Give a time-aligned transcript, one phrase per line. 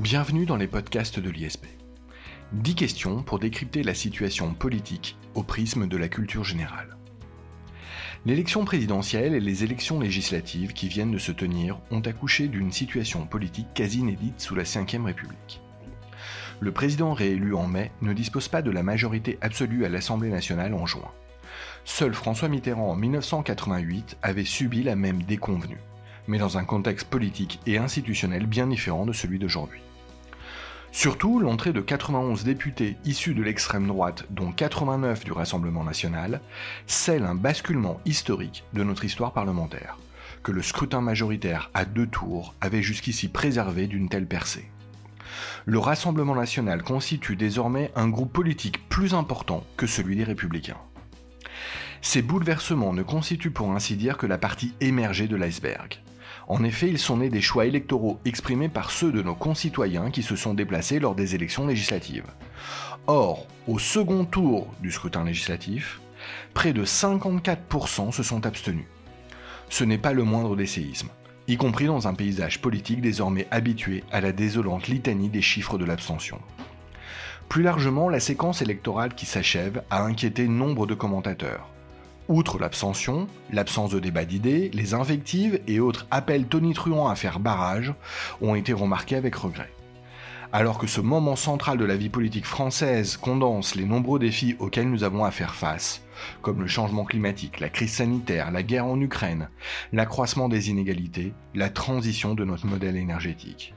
[0.00, 1.66] Bienvenue dans les podcasts de l'ISP.
[2.52, 6.96] 10 questions pour décrypter la situation politique au prisme de la culture générale.
[8.24, 13.26] L'élection présidentielle et les élections législatives qui viennent de se tenir ont accouché d'une situation
[13.26, 15.60] politique quasi inédite sous la Ve République.
[16.60, 20.72] Le président réélu en mai ne dispose pas de la majorité absolue à l'Assemblée nationale
[20.72, 21.12] en juin.
[21.84, 25.82] Seul François Mitterrand en 1988 avait subi la même déconvenue,
[26.26, 29.82] mais dans un contexte politique et institutionnel bien différent de celui d'aujourd'hui.
[30.92, 36.40] Surtout, l'entrée de 91 députés issus de l'extrême droite, dont 89 du Rassemblement national,
[36.86, 39.98] scelle un basculement historique de notre histoire parlementaire,
[40.42, 44.68] que le scrutin majoritaire à deux tours avait jusqu'ici préservé d'une telle percée.
[45.64, 50.80] Le Rassemblement national constitue désormais un groupe politique plus important que celui des républicains.
[52.02, 56.00] Ces bouleversements ne constituent pour ainsi dire que la partie émergée de l'iceberg.
[56.50, 60.24] En effet, ils sont nés des choix électoraux exprimés par ceux de nos concitoyens qui
[60.24, 62.26] se sont déplacés lors des élections législatives.
[63.06, 66.00] Or, au second tour du scrutin législatif,
[66.52, 68.86] près de 54% se sont abstenus.
[69.68, 71.10] Ce n'est pas le moindre des séismes,
[71.46, 75.84] y compris dans un paysage politique désormais habitué à la désolante litanie des chiffres de
[75.84, 76.40] l'abstention.
[77.48, 81.70] Plus largement, la séquence électorale qui s'achève a inquiété nombre de commentateurs.
[82.30, 87.92] Outre l'abstention, l'absence de débat d'idées, les invectives et autres appels tonitruants à faire barrage
[88.40, 89.72] ont été remarqués avec regret.
[90.52, 94.88] Alors que ce moment central de la vie politique française condense les nombreux défis auxquels
[94.88, 96.04] nous avons à faire face,
[96.40, 99.48] comme le changement climatique, la crise sanitaire, la guerre en Ukraine,
[99.92, 103.74] l'accroissement des inégalités, la transition de notre modèle énergétique.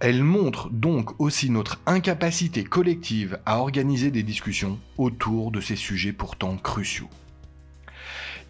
[0.00, 6.14] Elle montre donc aussi notre incapacité collective à organiser des discussions autour de ces sujets
[6.14, 7.10] pourtant cruciaux.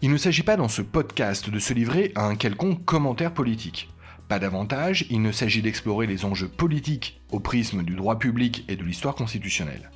[0.01, 3.89] Il ne s'agit pas dans ce podcast de se livrer à un quelconque commentaire politique.
[4.29, 8.77] Pas davantage, il ne s'agit d'explorer les enjeux politiques au prisme du droit public et
[8.77, 9.91] de l'histoire constitutionnelle.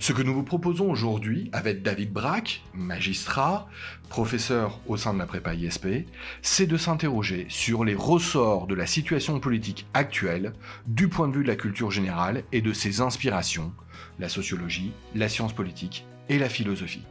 [0.00, 3.68] Ce que nous vous proposons aujourd'hui avec David Braque, magistrat,
[4.10, 6.06] professeur au sein de la prépa ISP,
[6.42, 10.52] c'est de s'interroger sur les ressorts de la situation politique actuelle
[10.86, 13.72] du point de vue de la culture générale et de ses inspirations,
[14.18, 17.06] la sociologie, la science politique et la philosophie.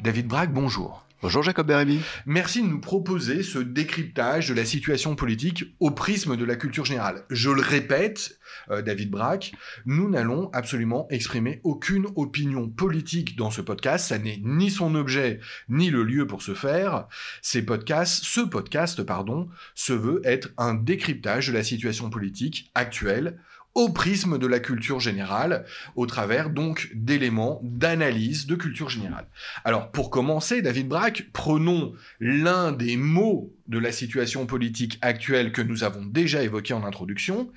[0.00, 1.05] David Braque, bonjour.
[1.22, 2.02] Bonjour Jacob Bérémy.
[2.26, 6.84] Merci de nous proposer ce décryptage de la situation politique au prisme de la culture
[6.84, 7.24] générale.
[7.30, 8.38] Je le répète,
[8.70, 9.52] euh, David Braque,
[9.86, 14.08] nous n'allons absolument exprimer aucune opinion politique dans ce podcast.
[14.08, 15.40] Ça n'est ni son objet,
[15.70, 17.08] ni le lieu pour ce faire.
[17.40, 23.38] Ces podcasts, ce podcast, pardon, se veut être un décryptage de la situation politique actuelle
[23.76, 25.66] au prisme de la culture générale,
[25.96, 29.28] au travers donc d'éléments d'analyse de culture générale.
[29.64, 35.60] Alors pour commencer, David Braque, prenons l'un des mots de la situation politique actuelle que
[35.60, 37.52] nous avons déjà évoqué en introduction.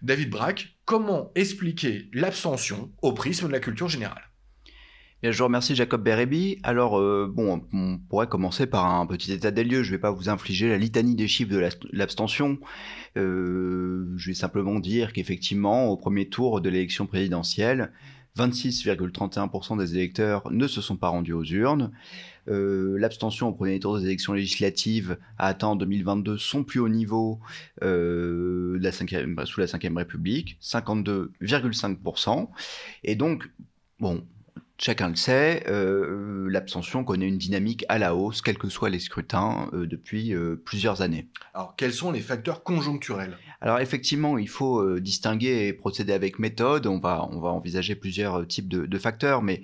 [0.00, 4.30] David Braque, comment expliquer l'abstention au prisme de la culture générale?
[5.32, 6.58] Je remercie Jacob Bérébi.
[6.62, 9.82] Alors, euh, bon, on pourrait commencer par un petit état des lieux.
[9.82, 12.58] Je ne vais pas vous infliger la litanie des chiffres de l'abstention.
[13.16, 17.90] Euh, je vais simplement dire qu'effectivement, au premier tour de l'élection présidentielle,
[18.36, 21.92] 26,31% des électeurs ne se sont pas rendus aux urnes.
[22.48, 26.88] Euh, l'abstention au premier tour des élections législatives a atteint en 2022 son plus haut
[26.88, 27.40] niveau
[27.82, 28.78] euh,
[29.44, 32.48] sous la Ve République, 52,5%.
[33.04, 33.48] Et donc,
[34.00, 34.24] bon,
[34.76, 38.98] Chacun le sait, euh, l'abstention connaît une dynamique à la hausse, quels que soient les
[38.98, 41.28] scrutins, euh, depuis euh, plusieurs années.
[41.54, 43.38] Alors, quels sont les facteurs conjoncturels?
[43.64, 46.86] Alors, effectivement, il faut distinguer et procéder avec méthode.
[46.86, 49.62] On va, on va envisager plusieurs types de, facteurs, mais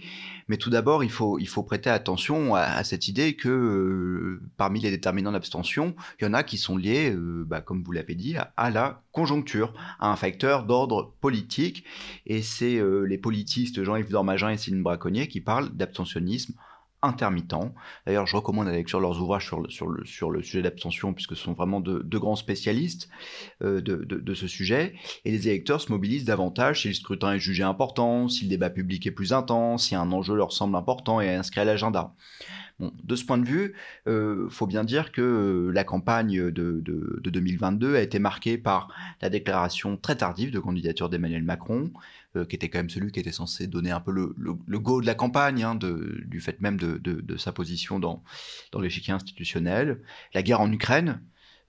[0.50, 4.80] mais tout d'abord, il faut, il faut prêter attention à, cette idée que euh, parmi
[4.80, 8.16] les déterminants d'abstention, il y en a qui sont liés, euh, bah, comme vous l'avez
[8.16, 11.84] dit, à, la conjoncture, à un facteur d'ordre politique.
[12.26, 16.54] Et c'est euh, les politistes Jean-Yves Dormagin et Céline Braconnier qui parlent d'abstentionnisme
[17.02, 17.72] intermittent.
[18.06, 20.62] D'ailleurs, je recommande la lecture de leurs ouvrages sur le, sur le, sur le sujet
[20.62, 23.08] d'abstention, puisque ce sont vraiment de, grands spécialistes
[23.62, 24.94] euh, de, de, ce sujet.
[25.24, 28.70] Et les électeurs se mobilisent davantage si le scrutin est jugé important, si le débat
[28.70, 32.14] public est plus intense, si un enjeu leur semble important et inscrit à l'agenda.
[33.04, 33.74] De ce point de vue,
[34.06, 38.56] il euh, faut bien dire que euh, la campagne de, de, 2022 a été marquée
[38.56, 38.88] par
[39.20, 41.90] la déclaration très tardive de candidature d'Emmanuel Macron,
[42.36, 45.00] euh, qui était quand même celui qui était censé donner un peu le, le, go
[45.00, 48.22] de la campagne, hein, du fait même de, de sa position dans,
[48.72, 50.00] dans l'échiquier institutionnel,
[50.34, 51.20] la guerre en Ukraine,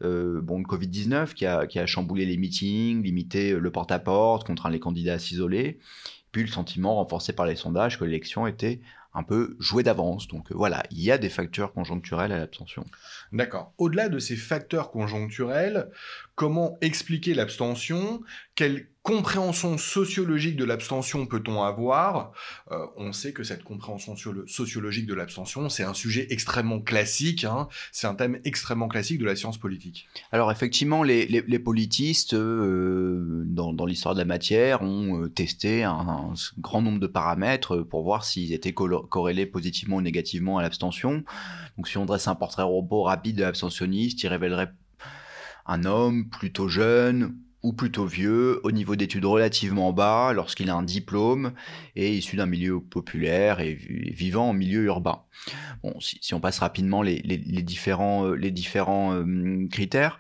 [0.04, 4.70] euh, bon, le Covid-19 qui a, qui a chamboulé les meetings, limité le porte-à-porte, contraint
[4.70, 5.80] les candidats à s'isoler,
[6.32, 8.82] puis le sentiment renforcé par les sondages que l'élection était
[9.14, 10.28] un peu joué d'avance.
[10.28, 12.86] Donc euh, voilà, il y a des facteurs conjoncturels à l'abstention.
[13.32, 13.74] D'accord.
[13.78, 15.90] Au-delà de ces facteurs conjoncturels,
[16.36, 18.22] comment expliquer l'abstention?
[18.56, 22.34] Quelles compréhension sociologique de l'abstention peut-on avoir?
[22.72, 24.16] Euh, On sait que cette compréhension
[24.48, 27.68] sociologique de l'abstention, c'est un sujet extrêmement classique, hein.
[27.92, 30.08] c'est un thème extrêmement classique de la science politique.
[30.32, 36.82] Alors effectivement, les, politistes, euh, dans, l'histoire de la matière, ont euh, testé un, grand
[36.82, 41.24] nombre de paramètres pour voir s'ils étaient corrélés positivement ou négativement à l'abstention.
[41.78, 44.72] Donc si on dresse un portrait robot rapide de l'abstentionniste, il révélerait
[45.66, 50.84] un homme plutôt jeune, ou plutôt vieux, au niveau d'études relativement bas, lorsqu'il a un
[50.84, 51.54] diplôme
[51.96, 55.22] et issu d'un milieu populaire et vivant en milieu urbain.
[55.84, 57.22] Bon, si, on passe rapidement les,
[57.64, 60.20] différents, euh, euh, critères,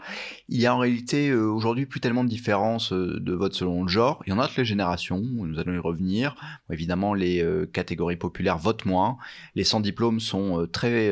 [0.49, 3.89] il y a en réalité euh, aujourd'hui plus tellement de différences de vote selon le
[3.89, 4.23] genre.
[4.25, 6.35] Il y en a toutes les générations, nous allons y revenir.
[6.71, 9.17] évidemment, les catégories populaires votent moins.
[9.55, 11.11] Les sans diplôme sont très,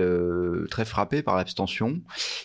[0.70, 2.02] très frappés par l'abstention.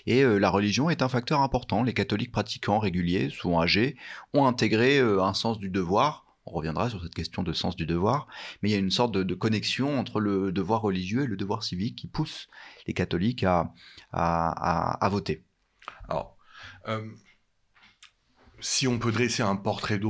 [0.06, 1.82] Et la religion est un facteur important.
[1.82, 3.96] Les catholiques pratiquants réguliers, souvent âgés,
[4.32, 8.26] ont intégré un sens du devoir on reviendra sur cette question de sens du devoir,
[8.62, 11.62] mais il y a une sorte de, connexion entre le devoir religieux et le devoir
[11.62, 12.48] civique qui pousse
[12.86, 15.44] les catholiques à, voter.
[16.08, 16.36] Alors,
[16.88, 17.10] euh,
[18.60, 20.00] si on peut dresser un portrait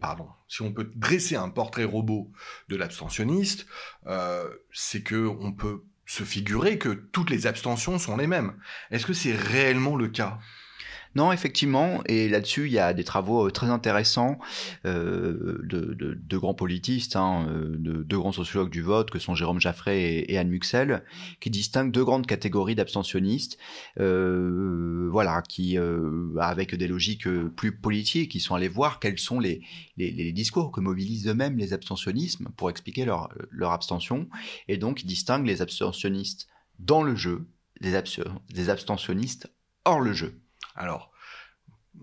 [0.00, 2.30] pardon, si on peut dresser un portrait robot
[2.68, 3.66] de l'abstentionniste,
[4.06, 8.58] euh, c'est que on peut se figurer que toutes les abstentions sont les mêmes.
[8.90, 10.38] Est-ce que c'est réellement le cas?
[11.14, 14.38] Non, effectivement, et là-dessus, il y a des travaux euh, très intéressants
[14.86, 19.60] euh, de, grands politistes, hein, euh, de deux grands sociologues du vote, que sont Jérôme
[19.60, 21.04] Jaffray et, Anne Muxel,
[21.40, 23.58] qui distinguent deux grandes catégories d'abstentionnistes,
[23.96, 25.76] voilà, qui,
[26.38, 29.62] avec des logiques plus politiques, qui sont allés voir quels sont les,
[30.32, 33.28] discours que mobilisent eux-mêmes les abstentionnismes pour expliquer leur,
[33.72, 34.28] abstention,
[34.68, 36.48] et donc ils distinguent les abstentionnistes
[36.78, 37.46] dans le jeu,
[37.80, 39.52] des abstentionnistes
[39.84, 40.42] hors le jeu.
[40.74, 41.12] Alors,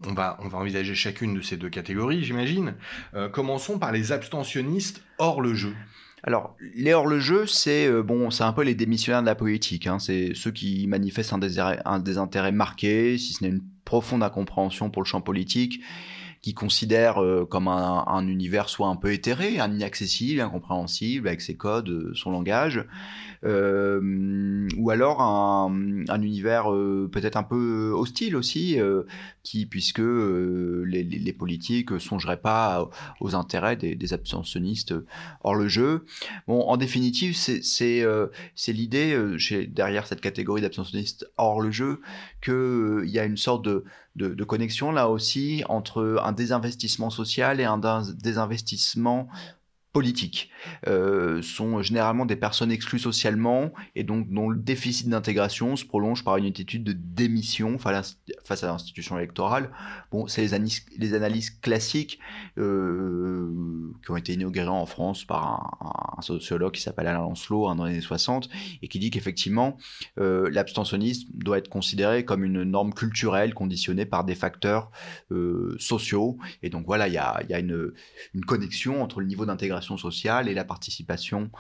[0.06, 2.75] on va, envisager chacune de ces deux catégories, j'imagine.
[3.13, 5.74] Euh, commençons par les abstentionnistes hors le jeu.
[6.24, 9.36] Alors, les hors le jeu, c'est euh, bon, c'est un peu les démissionnaires de la
[9.36, 9.88] politique.
[9.88, 10.00] Hein.
[10.00, 15.07] c'est ceux qui manifestent un désintérêt marqué, si ce n'est une profonde incompréhension pour le
[15.07, 15.81] champ politique,
[16.41, 21.41] qui considèrent euh, comme un, un, univers soit un peu éthéré, un inaccessible, incompréhensible, avec
[21.41, 22.86] ses codes, son langage,
[23.45, 29.03] euh, ou alors un, un univers euh, peut-être un peu hostile aussi, euh,
[29.44, 32.89] qui, puisque les, les, politiques songeraient pas
[33.21, 34.94] aux intérêts des, des, abstentionnistes
[35.44, 36.06] hors le jeu.
[36.47, 38.03] Bon, en définitive, c'est
[38.68, 39.18] l'idée
[39.69, 42.01] derrière cette catégorie d'abstentionnistes hors le jeu
[42.42, 43.85] qu'il il y a une sorte de,
[44.19, 47.80] de, connexion là aussi entre un désinvestissement social et un
[48.21, 49.27] désinvestissement
[50.88, 56.24] euh, sont généralement des personnes exclues socialement et donc dont le déficit d'intégration se prolonge
[56.24, 58.15] par une attitude de démission face
[58.63, 59.71] à l'institution électorale.
[60.12, 62.19] Bon, c'est les, analyses, classiques
[62.57, 63.51] euh,
[64.03, 67.85] qui ont été inaugurées en France par un, sociologue qui s'appelle Alain Lancelot hein, dans
[67.85, 68.50] les années 60
[68.81, 69.77] et qui dit qu'effectivement
[70.19, 74.92] euh, l'abstentionnisme doit être considéré comme une norme culturelle conditionnée par des facteurs
[75.77, 80.53] sociaux et donc voilà il y a, une connexion entre le niveau d'intégration sociale et
[80.53, 81.51] la participation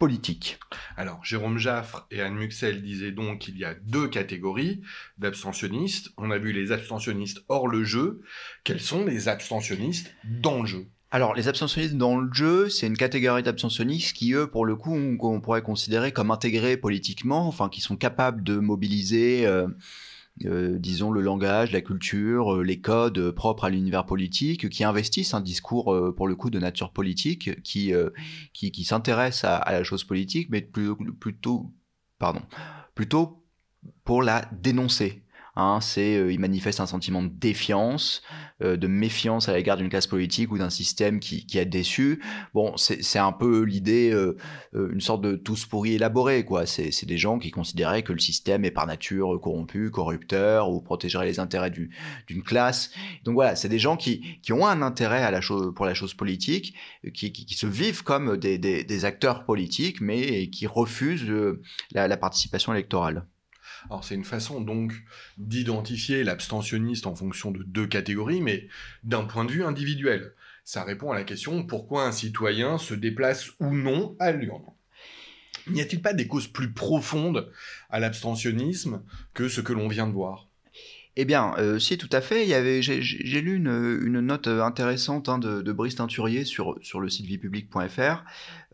[0.00, 0.58] politique.
[0.96, 4.80] Alors, Jérôme Jaffre et Anne Muxel disaient donc qu'il y a deux catégories
[5.18, 6.08] d'abstentionnistes.
[6.16, 8.22] On a vu les abstentionnistes hors le jeu.
[8.64, 10.86] Quels sont les abstentionnistes dans le jeu?
[11.12, 14.94] Alors, les abstentionnistes dans le jeu, c'est une catégorie d'abstentionnistes qui, eux, pour le coup,
[14.94, 19.66] on, pourrait considérer comme intégrés politiquement, enfin, qui sont capables de mobiliser euh,
[20.46, 25.34] euh, disons, le langage, la culture, euh, les codes propres à l'univers politique, qui investissent
[25.34, 27.92] un discours, euh, pour le coup, de nature politique, qui,
[28.52, 31.72] qui, qui s'intéresse à, à, la chose politique, mais plutôt, plutôt,
[32.18, 32.40] pardon,
[32.94, 33.44] plutôt
[34.04, 35.22] pour la dénoncer.
[35.60, 38.22] Hein, c'est, euh, il manifeste un sentiment de défiance,
[38.62, 42.22] euh, de méfiance à l'égard d'une classe politique ou d'un système qui, qui a déçu.
[42.54, 44.38] Bon, c'est un peu l'idée, euh,
[44.72, 46.64] une sorte de tous pourris élaboré, quoi.
[46.64, 51.26] C'est des gens qui considéraient que le système est par nature corrompu, corrupteur ou protégerait
[51.26, 52.90] les intérêts d'une classe.
[53.24, 56.14] Donc voilà, c'est des gens qui, ont un intérêt à la chose, pour la chose
[56.14, 56.74] politique,
[57.12, 61.30] qui, se vivent comme des, acteurs politiques, mais qui refusent
[61.92, 63.26] la participation électorale.
[63.86, 64.92] Alors c'est une façon donc
[65.38, 68.68] d'identifier l'abstentionniste en fonction de deux catégories, mais
[69.04, 70.34] d'un point de vue individuel.
[70.64, 74.64] Ça répond à la question pourquoi un citoyen se déplace ou non à l'urne?
[75.66, 77.50] N'y a-t-il pas des causes plus profondes
[77.88, 79.02] à l'abstentionnisme
[79.34, 80.49] que ce que l'on vient de voir?
[81.20, 82.44] Eh bien, euh, si, tout à fait.
[82.44, 86.98] Il y avait, j'ai, lu une, note euh, intéressante hein, de, Brice Teinturier sur, sur
[86.98, 88.24] le site viepublic.fr.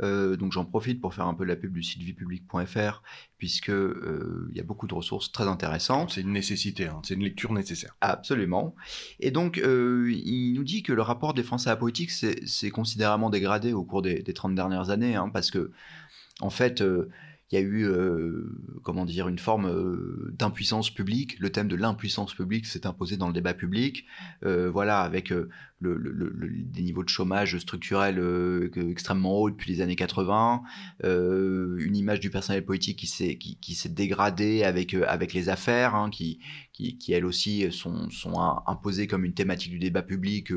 [0.03, 3.03] Euh, donc, j'en profite pour faire un peu la pub du site viepublic.fr,
[3.39, 6.13] puisque il y a beaucoup de ressources très intéressantes.
[6.13, 7.01] C'est une nécessité, hein.
[7.03, 7.97] c'est une lecture nécessaire.
[8.01, 8.77] Absolument.
[9.19, 13.31] Et donc, il nous dit que le rapport des Français à la politique s'est considérablement
[13.31, 15.73] dégradé au cours des, des 30 dernières années, hein, parce que,
[16.41, 16.81] en fait,
[17.53, 18.45] il y a eu, euh,
[18.83, 21.39] comment dire, une forme euh, d'impuissance publique.
[21.39, 24.05] Le thème de l'impuissance publique s'est imposé dans le débat public.
[24.45, 25.49] Euh, voilà, avec le,
[25.81, 28.21] des niveaux de chômage structurel
[28.91, 30.63] extrêmement hauts depuis les années 80,
[31.05, 36.41] une image du personnel politique qui s'est qui, dégradée avec les affaires, hein, qui,
[36.73, 40.51] qui, qui elles aussi sont sont imposées comme une thématique du débat public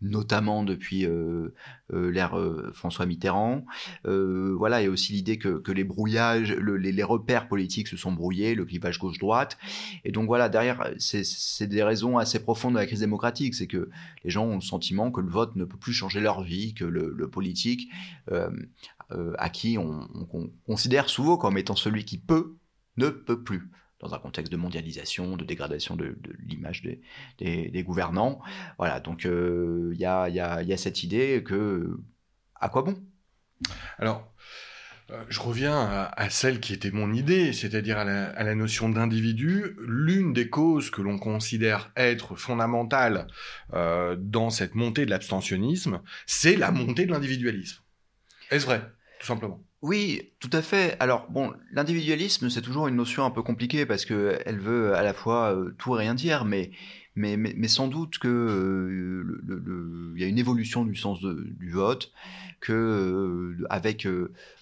[0.00, 1.54] notamment depuis euh,
[1.92, 3.64] euh, l'ère euh, François Mitterrand.
[4.04, 8.98] voilà, a aussi l'idée que, les brouillages, les, repères politiques se sont brouillés, le clivage
[8.98, 9.58] gauche-droite.
[10.04, 13.54] Et donc voilà, derrière, c'est des raisons assez profondes de la crise démocratique.
[13.54, 13.88] C'est que
[14.24, 16.84] les gens ont le sentiment que le vote ne peut plus changer leur vie, que
[16.84, 17.90] le, politique,
[18.30, 20.08] à qui on
[20.66, 22.56] considère souvent comme étant celui qui peut,
[22.96, 26.82] ne peut plus dans un contexte de mondialisation, de dégradation de, l'image
[27.38, 28.40] des, gouvernants.
[28.78, 31.98] Voilà, donc euh, il y, a, cette idée que
[32.54, 33.02] à quoi bon?
[33.98, 34.32] Alors,
[35.10, 39.76] euh, je reviens à, celle qui était mon idée, c'est-à-dire à la, notion d'individu.
[39.80, 43.26] L'une des causes que l'on considère être fondamentale
[43.72, 47.82] euh, dans cette montée de l'abstentionnisme, c'est la montée de l'individualisme.
[48.50, 48.82] Est-ce vrai,
[49.18, 50.96] tout simplement oui, tout à fait.
[50.98, 55.02] Alors bon, l'individualisme, c'est toujours une notion un peu compliquée parce que elle veut à
[55.02, 56.72] la fois euh, tout et rien dire, mais
[57.68, 62.12] sans doute que euh, y a une évolution du sens du vote,
[62.60, 64.08] que euh, avec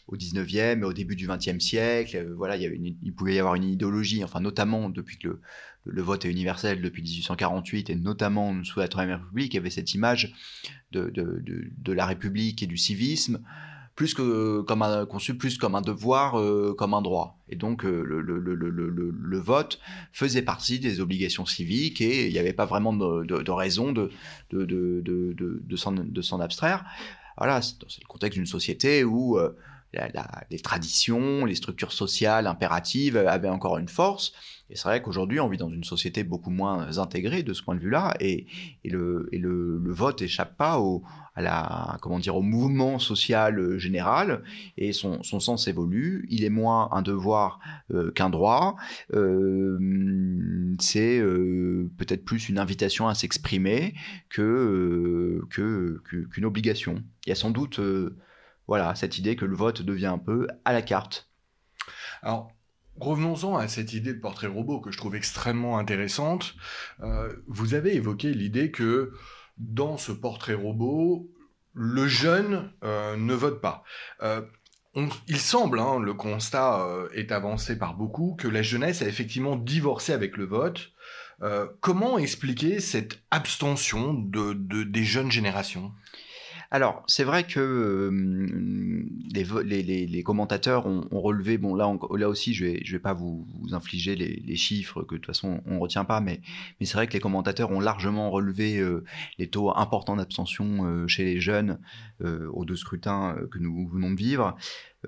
[0.07, 4.23] au 19e et au début du 20e siècle, voilà, il, pouvait y avoir une idéologie,
[4.23, 5.41] enfin notamment depuis que
[5.85, 9.71] le, vote est universel depuis 1848 et notamment sous la Troisième République, il y avait
[9.71, 10.35] cette image
[10.93, 13.41] de, de, de la République et du civisme
[13.97, 17.39] plus que comme un, conçu plus comme un devoir, euh, comme un droit.
[17.49, 19.81] Et donc euh, le, le, le, le, vote
[20.13, 23.93] faisait partie des obligations civiques et il n'y avait pas vraiment de, de, de raison
[23.93, 24.11] de,
[24.51, 25.77] de, de,
[26.23, 26.85] s'en abstraire.
[27.39, 29.39] Voilà, c'est le contexte d'une société où
[30.51, 34.33] les traditions, les structures sociales impératives avaient encore une force.
[34.69, 37.77] Et c'est vrai qu'aujourd'hui, on vit dans une société beaucoup moins intégrée de ce point
[37.77, 38.47] de vue-là, et,
[38.85, 41.05] le, vote échappe pas au,
[42.43, 44.43] mouvement social général,
[44.77, 46.27] et son, sens évolue.
[46.31, 47.61] Il est moins un devoir
[47.93, 48.75] euh, qu'un droit.
[49.15, 49.79] Euh,
[50.81, 53.95] c'est euh, peut-être plus une invitation à s'exprimer
[54.31, 55.45] qu'une
[56.43, 57.05] obligation.
[57.25, 57.81] Il y a sans doute
[58.69, 61.31] voilà, cette idée que le vote devient un peu à la carte.
[62.23, 62.51] Alors,
[62.99, 66.55] revenons-en à cette idée de portrait robot que je trouve extrêmement intéressante.
[67.01, 69.13] Euh, vous avez évoqué l'idée que
[69.59, 71.31] dans ce portrait robot,
[71.73, 73.85] le jeune euh, ne vote pas.
[74.23, 74.43] Euh,
[75.29, 80.15] il semble, hein, le constat est avancé par beaucoup, que la jeunesse a effectivement divorcé
[80.15, 80.93] avec le vote.
[81.81, 85.93] comment expliquer cette abstention de, des jeunes générations?
[86.77, 88.11] Alors, c'est vrai que
[89.33, 91.89] les, commentateurs ont, relevé, bon là,
[92.29, 96.05] aussi, je je vais pas vous, infliger les, chiffres que de toute façon on retient
[96.05, 96.43] pas, mais,
[96.83, 98.87] c'est vrai que les commentateurs ont largement relevé
[99.39, 101.79] les taux importants d'abstention chez les jeunes
[102.23, 104.55] aux deux scrutins que nous venons de vivre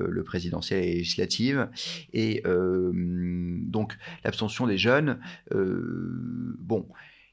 [0.01, 1.69] le présidentiel et législative.
[2.15, 5.21] Et donc l'abstention des jeunes,
[5.51, 6.89] bon,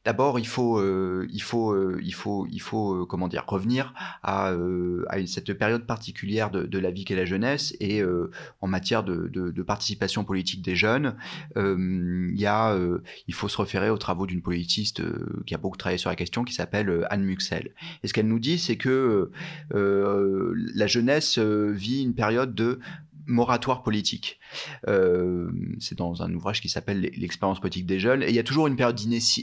[0.06, 3.92] D'abord, il faut, euh, il faut, euh, il faut, il faut, euh, comment dire, revenir
[4.22, 4.54] à,
[5.10, 8.04] à, cette période particulière de, de la vie qu'est la jeunesse et
[8.62, 11.16] en matière de, de, de, participation politique des jeunes,
[11.56, 12.78] il y a,
[13.28, 15.02] il faut se référer aux travaux d'une politiste
[15.46, 17.72] qui a beaucoup travaillé sur la question, qui s'appelle Anne Muxel.
[18.04, 19.32] Et ce qu'elle nous dit, c'est que
[19.72, 22.80] la jeunesse vit une période de
[23.28, 24.40] moratoire politique.
[24.88, 28.24] Euh, c'est dans un ouvrage qui s'appelle L'expérience politique des jeunes.
[28.24, 28.96] Et il y a toujours une période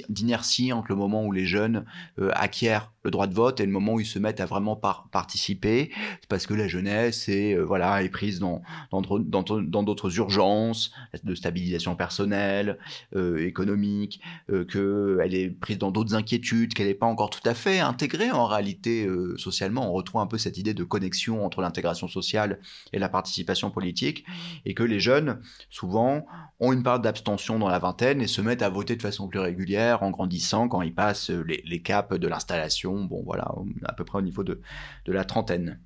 [0.08, 1.84] d'inertie entre le moment où les jeunes
[2.18, 4.76] euh, acquièrent le droit de vote et le moment où ils se mettent à vraiment
[4.76, 5.90] participer.
[6.28, 8.62] parce que la jeunesse est, euh, voilà, est prise dans
[8.92, 10.92] dans d'autres urgences
[11.24, 12.78] de stabilisation personnelle,
[13.14, 18.30] économique, qu'elle est prise dans d'autres inquiétudes, qu'elle n'est pas encore tout à fait intégrée
[18.30, 19.88] en réalité socialement.
[19.88, 22.60] On retrouve un peu cette idée de connexion entre l'intégration sociale
[22.92, 24.24] et la participation politique
[24.64, 26.26] et que les jeunes, souvent,
[26.60, 29.40] ont une part d'abstention dans la vingtaine et se mettent à voter de façon plus
[29.40, 33.52] régulière en grandissant quand ils passent les, caps de l'installation, bon voilà,
[33.84, 34.60] à peu près au niveau de,
[35.04, 35.80] de la trentaine.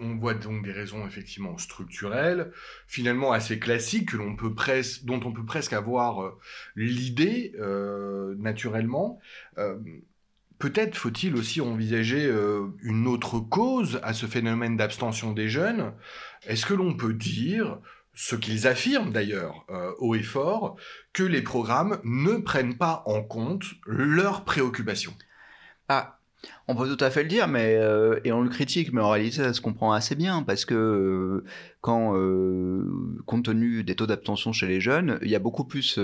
[0.00, 2.52] on voit donc des raisons effectivement structurelles,
[2.86, 6.38] finalement assez classiques, que l'on peut presque, dont on peut presque avoir euh,
[6.76, 9.18] l'idée euh, naturellement.
[9.58, 9.78] Euh,
[10.58, 12.30] peut-être faut-il aussi envisager
[12.82, 15.92] une autre cause à ce phénomène d'abstention des jeunes.
[16.46, 17.78] Est-ce que l'on peut dire,
[18.14, 19.66] ce qu'ils affirment d'ailleurs
[19.98, 20.76] haut et fort,
[21.12, 25.14] que les programmes ne prennent pas en compte leurs préoccupations?
[25.88, 26.17] Ah,
[26.70, 29.08] on peut tout à fait le dire, mais euh, et on le critique, mais en
[29.08, 31.44] réalité, ça se comprend assez bien parce que euh,
[31.80, 32.84] quand, euh,
[33.24, 35.98] compte tenu des taux d'abstention chez les jeunes, il y a beaucoup plus,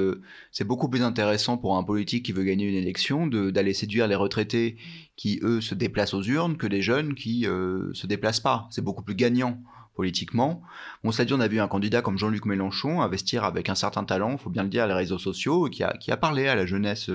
[0.52, 4.14] c'est beaucoup plus intéressant pour un politique qui veut gagner une élection d'aller séduire les
[4.14, 4.76] retraités
[5.16, 8.66] qui eux se déplacent aux urnes que des jeunes qui se déplacent pas.
[8.71, 9.61] C'est beaucoup plus gagnant
[9.94, 10.62] politiquement.
[11.04, 14.04] Bon, cela dit, on a vu un candidat comme Jean-Luc Mélenchon investir avec un certain
[14.04, 16.64] talent, faut bien le dire, les réseaux sociaux, qui a, qui a parlé à la
[16.64, 17.11] jeunesse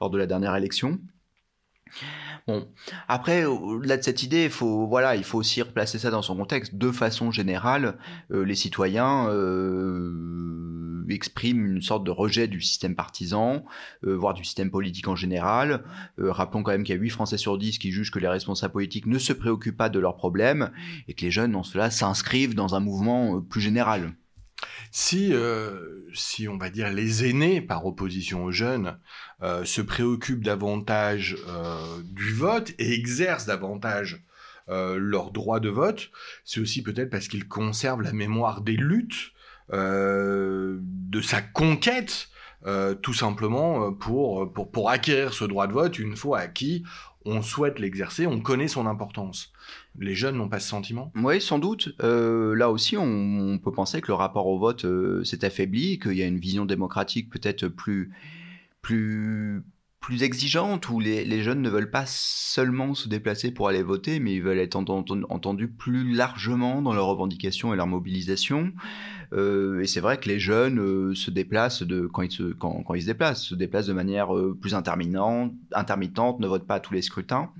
[0.00, 1.00] lors de la dernière élection.
[2.46, 2.68] Bon,
[3.08, 6.36] après, au-delà de cette idée, il faut, voilà, il faut aussi replacer ça dans son
[6.36, 6.74] contexte.
[6.74, 7.96] De façon générale,
[8.32, 13.64] euh, les citoyens euh, expriment une sorte de rejet du système partisan,
[14.04, 15.84] euh, voire du système politique en général.
[16.18, 18.72] rappelons quand même qu'il y a 8 Français sur 10 qui jugent que les responsables
[18.72, 20.70] politiques ne se préoccupent pas de leurs problèmes
[21.08, 24.14] et que les jeunes, dans cela, s'inscrivent dans un mouvement plus général.
[24.90, 25.32] Si,
[26.14, 28.98] si on va dire les aînés par opposition aux jeunes
[29.42, 34.22] euh, se préoccupent davantage euh, du vote et exercent davantage
[34.68, 36.10] euh, leur droit de vote,
[36.44, 39.32] c'est aussi peut-être parce qu'ils conservent la mémoire des luttes,
[39.72, 42.28] de sa conquête,
[43.00, 46.84] tout simplement pour, pour, pour acquérir ce droit de vote une fois acquis
[47.24, 49.52] on souhaite l'exercer, on connaît son importance.
[49.98, 51.12] Les jeunes n'ont pas ce sentiment?
[51.16, 51.94] Oui, sans doute.
[52.00, 54.86] là aussi, on, peut penser que le rapport au vote
[55.24, 58.12] s'est affaibli, qu'il y a une vision démocratique peut-être plus,
[58.82, 59.62] plus
[60.04, 64.34] plus exigeante où les, jeunes ne veulent pas seulement se déplacer pour aller voter, mais
[64.34, 68.74] ils veulent être entendus plus largement dans leurs revendications et leur mobilisation.
[69.32, 72.84] Euh, et c'est vrai que les jeunes euh, se déplacent de, quand, ils se, quand,
[72.94, 76.80] ils se déplacent, se déplacent de manière euh, plus intermittente, intermittente, ne votent pas à
[76.80, 77.50] tous les scrutins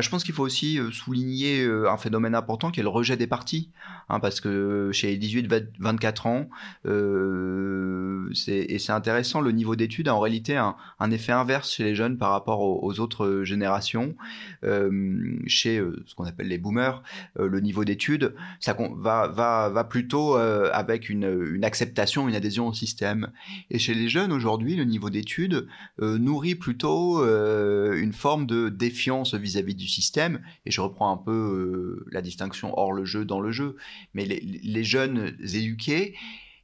[0.00, 3.16] je pense qu'il faut aussi euh, souligner euh, un phénomène important qui est le rejet
[3.16, 3.70] des partis,
[4.08, 6.48] hein, parce que chez les 18-24 ans,
[6.86, 10.74] euh, et c'est intéressant, le niveau d'études a en réalité un,
[11.10, 14.16] effet inverse chez les jeunes par rapport aux, autres générations.
[15.46, 17.02] chez ce qu'on appelle les boomers,
[17.38, 18.34] le niveau d'études
[18.96, 23.30] va, va, va plutôt avec une, acceptation, une adhésion au système.
[23.70, 25.68] Et chez les jeunes aujourd'hui, le niveau d'études
[26.00, 32.06] nourrit plutôt une forme de défiance vis-à-vis du système, et je reprends un peu euh,
[32.10, 33.76] la distinction hors le jeu, dans le jeu,
[34.14, 36.14] mais les, jeunes éduqués,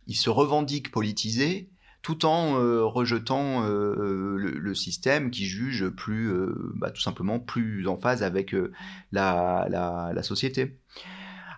[0.07, 1.69] ils se revendiquent politisés,
[2.03, 6.33] tout en euh, rejetant euh, le, système qui juge plus,
[6.75, 8.55] bah, tout simplement plus en phase avec
[9.13, 10.77] la, société.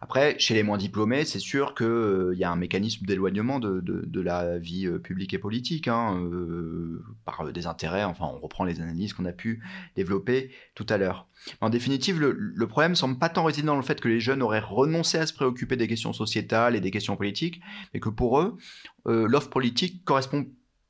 [0.04, 3.80] Après, chez les moins diplômés, c'est sûr qu'il euh, y a un mécanisme d'éloignement de,
[3.80, 8.64] de, la vie euh, publique et politique, hein, euh, par des intérêts, enfin on reprend
[8.64, 9.62] les analyses qu'on a pu
[9.96, 11.26] développer tout à l'heure.
[11.62, 14.42] En définitive, le, le problème semble pas tant résider dans le fait que les jeunes
[14.42, 17.62] auraient renoncé à se préoccuper des questions sociétales et des questions politiques,
[17.94, 18.58] mais que pour eux,
[19.06, 20.46] l'offre politique correspond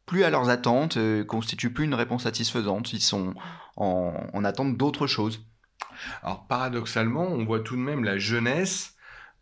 [0.07, 0.99] plus à leurs attentes,
[1.29, 3.35] constitue plus une réponse satisfaisante, ils sont
[3.77, 5.47] en, en attente d'autres choses.
[6.25, 8.94] Alors paradoxalement, on voit tout de même la jeunesse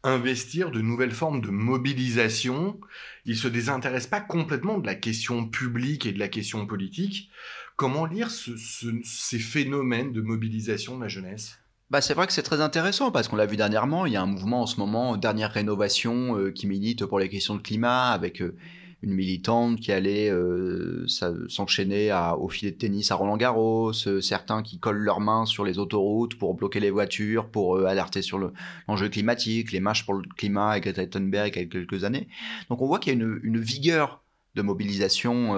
[0.04, 2.80] investir de nouvelles formes de mobilisation.
[3.24, 7.30] Il se désintéresse pas complètement de la question publique et de la question politique.
[7.76, 11.58] Comment lire ces phénomènes de mobilisation de la jeunesse?
[11.90, 14.22] Bah, c'est vrai que c'est très intéressant parce qu'on l'a vu dernièrement, il y a
[14.22, 18.12] un mouvement en ce moment, dernière rénovation, euh, qui milite pour les questions de climat
[18.12, 18.56] avec euh,
[19.02, 21.06] une militante qui allait euh,
[21.48, 25.64] s'enchaîner au filet de tennis à Roland Garros, euh, certains qui collent leurs mains sur
[25.64, 28.38] les autoroutes pour bloquer les voitures, pour euh, alerter sur
[28.86, 32.28] l'enjeu climatique, les marches pour le climat avec Greta Thunberg il y a quelques années.
[32.70, 34.22] Donc on voit qu'il y a une, vigueur
[34.54, 35.56] de mobilisation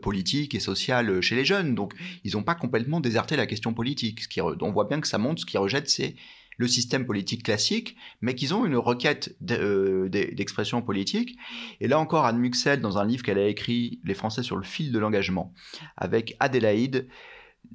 [0.00, 1.74] politique et sociale chez les jeunes.
[1.74, 1.92] Donc
[2.24, 4.22] ils n'ont pas complètement déserté la question politique.
[4.22, 6.14] Ce qui, on voit bien que ça montre ce qui rejette, c'est
[6.56, 11.36] le système politique classique, mais qu'ils ont une requête euh, d'expression politique.
[11.80, 14.62] Et là encore, Anne Muxel, dans un livre qu'elle a écrit, Les Français sur le
[14.62, 15.52] fil de l'engagement,
[15.96, 17.08] avec Adélaïde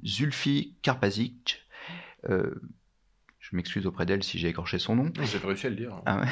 [0.04, 1.66] Zulfi Karpazic,
[2.28, 2.54] euh,
[3.50, 5.12] je m'excuse auprès d'elle si j'ai écorché son nom.
[5.20, 6.00] J'ai réussi à le dire.
[6.06, 6.22] Ah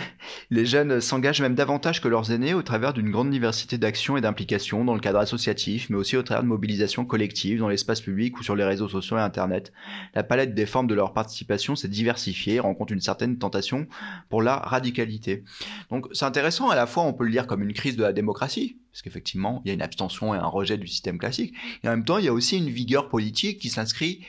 [0.51, 4.21] les jeunes s'engagent même davantage que leurs aînés au travers d'une grande diversité d'actions et
[4.21, 8.39] d'implications dans le cadre associatif, mais aussi au travers de mobilisations collectives dans l'espace public
[8.39, 9.73] ou sur les réseaux sociaux et Internet.
[10.15, 13.89] La palette des formes de leur participation s'est diversifiée et rencontre une certaine tentation
[14.29, 15.43] pour la radicalité.
[15.91, 18.13] Donc c'est intéressant, à la fois on peut le lire comme une crise de la
[18.13, 21.89] démocratie, parce qu'effectivement il y a une abstention et un rejet du système classique, et
[21.89, 24.25] en même temps il y a aussi une vigueur politique qui s'inscrit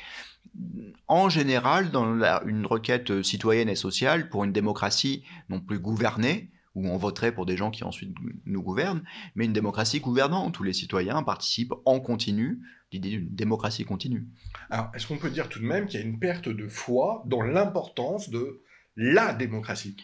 [1.08, 2.06] en général, dans
[2.46, 7.46] une requête citoyenne et sociale pour une démocratie non plus gouvernée, où on voterait pour
[7.46, 9.04] des gens qui ensuite nous gouvernent,
[9.36, 14.28] mais une démocratie gouvernante, où les citoyens participent en continu, l'idée d'une démocratie continue.
[14.70, 17.24] Alors, est-ce qu'on peut dire tout de même qu'il y a une perte de foi
[17.26, 18.62] dans l'importance de
[18.96, 19.98] la démocratie?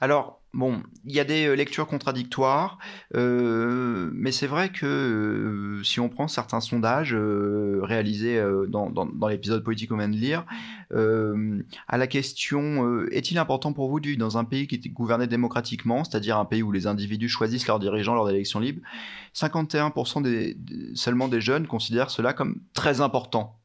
[0.00, 2.78] Alors, bon, il y a des euh, lectures contradictoires,
[3.14, 9.90] euh, mais c'est vrai que euh, si on prend certains sondages réalisés dans, l'épisode Politique
[9.90, 10.44] qu'on vient de lire,
[10.90, 15.26] à la question est-il important pour vous de vivre dans un pays qui est gouverné
[15.26, 18.82] démocratiquement, c'est-à-dire un pays où les individus choisissent leurs dirigeants lors d'élections libres,
[19.34, 20.56] 51% des,
[20.94, 23.60] seulement des jeunes considèrent cela comme très important.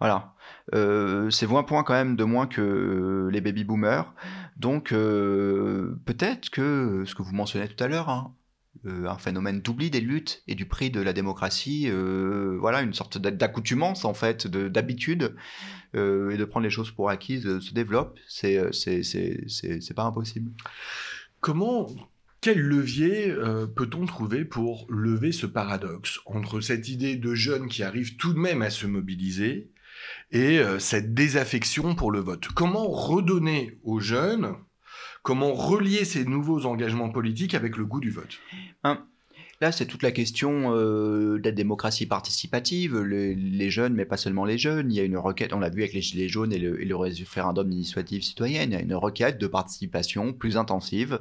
[0.00, 0.34] Voilà.
[0.74, 4.12] Euh, c'est 20 points quand même de moins que les baby boomers.
[4.56, 8.34] Donc euh, peut-être que ce que vous mentionnez tout à l'heure, hein,
[8.86, 11.90] euh, un phénomène d'oubli des luttes et du prix de la démocratie,
[12.58, 15.34] voilà, une sorte d'accoutumance en fait, d'habitude,
[15.94, 18.18] et de prendre les choses pour acquises se développe.
[18.28, 20.50] C'est pas impossible.
[21.40, 21.88] Comment
[22.40, 23.34] quel levier
[23.74, 28.38] peut-on trouver pour lever ce paradoxe entre cette idée de jeunes qui arrivent tout de
[28.38, 29.72] même à se mobiliser
[30.30, 32.48] et euh, cette désaffection pour le vote.
[32.54, 34.54] Comment redonner aux jeunes,
[35.22, 38.38] comment relier ces nouveaux engagements politiques avec le goût du vote?
[39.60, 42.96] Là, c'est toute la question euh, de la démocratie participative.
[43.00, 44.92] les jeunes, mais pas seulement les jeunes.
[44.92, 46.84] Il y a une requête, on l'a vu avec les Gilets jaunes et le, et
[46.84, 51.20] le référendum d'initiative citoyenne, il y a une requête de participation plus intensive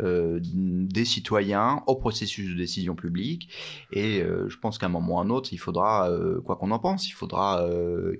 [0.00, 3.48] euh, des citoyens au processus de décision publique.
[3.92, 6.56] Et euh, je pense qu'à un moment ou à un autre, il faudra, euh, quoi
[6.56, 7.66] qu'on en pense, il faudra,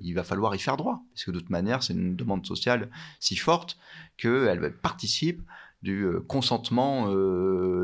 [0.01, 2.89] il va falloir y faire droit, parce que de toute manière, c'est une demande sociale
[3.19, 3.77] si forte
[4.17, 5.41] qu'elle participe
[5.83, 7.13] du consentement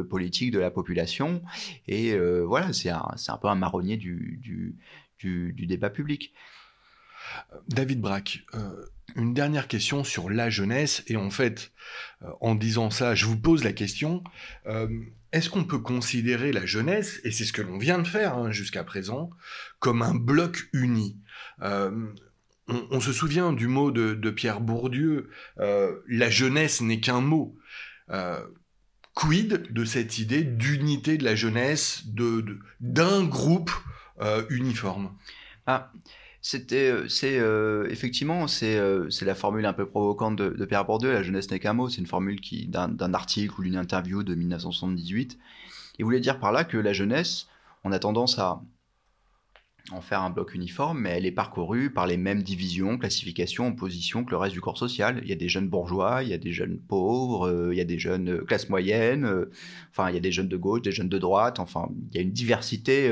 [0.09, 1.43] politique de la population.
[1.87, 4.77] Et voilà, c'est un, un, peu un marronnier du, du,
[5.19, 6.33] du, du débat public.
[7.69, 8.39] David Braque,
[9.15, 11.71] une dernière question sur la jeunesse, et en fait,
[12.23, 14.23] euh, en disant ça, je vous pose la question,
[14.65, 14.87] euh,
[15.31, 18.51] est-ce qu'on peut considérer la jeunesse, et c'est ce que l'on vient de faire hein,
[18.51, 19.29] jusqu'à présent,
[19.79, 21.17] comme un bloc uni?
[21.61, 21.91] Euh,
[22.67, 27.57] on, se souvient du mot de, Pierre Bourdieu, la jeunesse n'est qu'un mot.
[29.13, 33.71] quid de cette idée d'unité de la jeunesse, de d'un groupe
[34.49, 35.11] uniforme?
[35.67, 35.91] Ah,
[36.45, 40.83] c'était, euh, c'est euh, effectivement, c'est euh, la formule un peu provocante de, de Pierre
[40.83, 41.13] Bourdieu.
[41.13, 41.87] La jeunesse n'est qu'un mot.
[41.87, 45.39] C'est une formule qui d'un article ou d'une interview de 1978.
[45.99, 47.47] Il voulait dire par là que la jeunesse,
[47.85, 48.61] on a tendance à
[49.91, 54.23] en faire un bloc uniforme, mais elle est parcourue par les mêmes divisions, classifications, oppositions
[54.23, 55.19] que le reste du corps social.
[55.23, 57.81] Il y a des jeunes bourgeois, il y a des jeunes pauvres, euh, il y
[57.81, 59.51] a des jeunes euh, classe moyenne, euh,
[59.91, 62.19] enfin il y a des jeunes de gauche, des jeunes de droite, enfin il y
[62.19, 63.11] a une diversité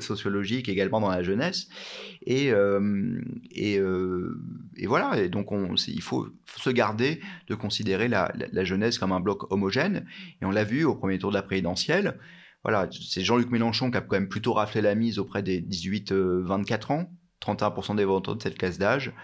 [0.00, 1.68] sociologique également dans la jeunesse.
[2.26, 2.52] Et,
[4.86, 9.50] voilà, et donc on, il faut se garder de considérer la jeunesse comme un bloc
[9.50, 10.04] homogène,
[10.42, 12.18] et on l'a vu au premier tour de la présidentielle
[12.62, 16.12] voilà, c'est Jean-Luc Mélenchon qui a quand même plutôt raflé la mise auprès des 18-24
[16.12, 17.10] euh, ans,
[17.42, 19.14] 31% des votants de cette classe d'âge.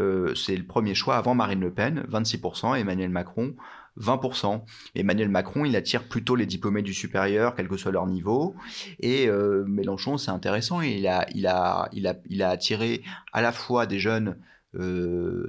[0.00, 3.54] Euh, c'est le premier choix avant Marine Le Pen, 26%, Emmanuel Macron,
[4.00, 4.62] 20%.
[4.94, 8.54] Emmanuel Macron, il attire plutôt les diplômés du supérieur, quel que soit leur niveau.
[9.00, 13.42] Et euh, Mélenchon, c'est intéressant, il a, il, a, il, a, il a attiré à
[13.42, 14.38] la fois des jeunes
[14.74, 15.46] euh,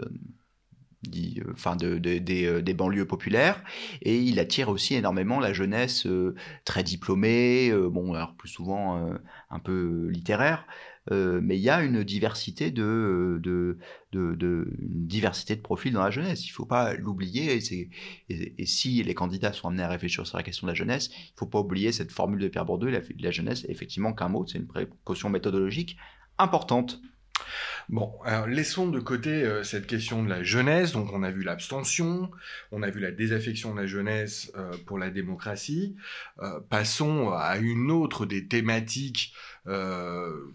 [1.53, 3.63] enfin de, euh, des banlieues populaires,
[4.01, 6.35] et il attire aussi énormément la jeunesse euh,
[6.65, 9.09] très diplômée, bon alors plus souvent
[9.49, 10.65] un peu littéraire,
[11.11, 13.77] mais il y a une diversité de,
[14.11, 16.45] diversité de profils dans la jeunesse.
[16.45, 17.57] Il ne faut pas l'oublier.
[17.57, 17.89] Et,
[18.29, 21.33] et, si les candidats sont amenés à réfléchir sur la question de la jeunesse, il
[21.33, 24.45] ne faut pas oublier cette formule de Pierre Bourdieu, la, la jeunesse, effectivement qu'un mot,
[24.45, 25.97] c'est une précaution méthodologique
[26.37, 27.01] importante.
[27.89, 30.91] Bon, alors laissons de côté euh, cette question de la jeunesse.
[30.91, 32.29] Donc, on a vu l'abstention,
[32.71, 35.95] on a vu la désaffection de la jeunesse euh, pour la démocratie.
[36.39, 39.33] Euh, passons à une autre des thématiques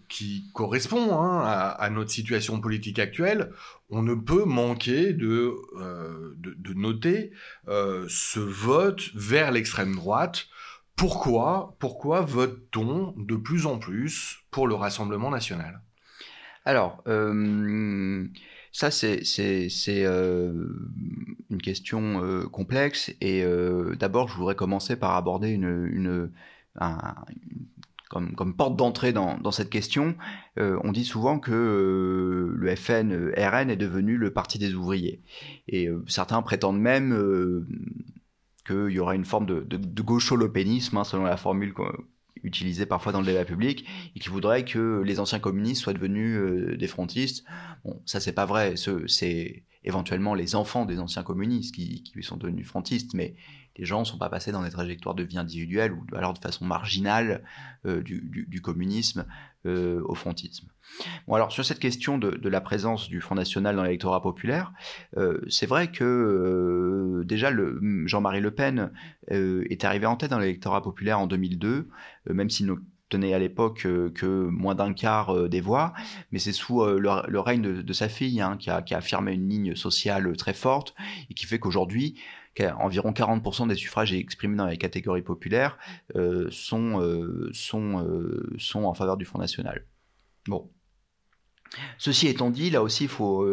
[0.09, 3.53] qui correspond hein, à, notre situation politique actuelle.
[3.89, 5.55] On ne peut manquer de,
[6.35, 7.31] de, de noter
[7.65, 10.47] ce vote vers l'extrême droite.
[10.97, 15.84] Pourquoi, pourquoi vote-t-on de plus en plus pour le Rassemblement national?
[16.65, 18.27] Alors, euh,
[18.71, 19.21] ça, c'est
[19.87, 20.67] euh,
[21.51, 23.13] une question euh, complexe.
[23.21, 23.45] Et
[23.99, 26.31] d'abord, je voudrais commencer par aborder une,
[28.09, 30.15] comme, porte d'entrée dans, cette question.
[30.57, 35.21] on dit souvent que le FN, RN est devenu le parti des ouvriers.
[35.67, 37.67] Et certains prétendent même
[38.65, 41.75] qu'il y aura une forme de, de, gaucholopénisme, hein, selon la formule
[42.43, 46.77] utilisé parfois dans le débat public, et qui voudrait que les anciens communistes soient devenus
[46.77, 47.45] des frontistes.
[47.83, 48.75] Bon, ça c'est pas vrai.
[49.07, 53.35] C'est éventuellement les enfants des anciens communistes qui, qui sont devenus frontistes, mais
[53.77, 56.39] les gens ne sont pas passés dans des trajectoires de vie individuelle ou alors de
[56.39, 57.43] façon marginale
[57.85, 59.25] euh, du, communisme
[59.65, 60.67] euh, au frontisme.
[61.27, 64.71] Bon, alors sur cette question de, la présence du Front National dans l'électorat populaire,
[65.17, 67.51] euh, c'est vrai que déjà
[68.05, 68.91] Jean-Marie Le Pen
[69.27, 71.89] est arrivé en tête dans l'électorat populaire en 2002,
[72.27, 72.75] même s'il ne
[73.09, 73.81] tenait à l'époque
[74.15, 75.93] que moins d'un quart des voix,
[76.31, 80.35] mais c'est sous le, règne de, sa fille hein, qui, a, affirmé une ligne sociale
[80.37, 80.95] très forte
[81.29, 82.15] et qui fait qu'aujourd'hui,
[82.63, 85.77] environ 40% des suffrages exprimés dans les catégories populaires
[86.15, 89.85] euh, sont, euh, euh, sont en faveur du Front National.
[90.47, 90.71] Bon.
[91.97, 93.43] Ceci étant dit, là aussi, il faut,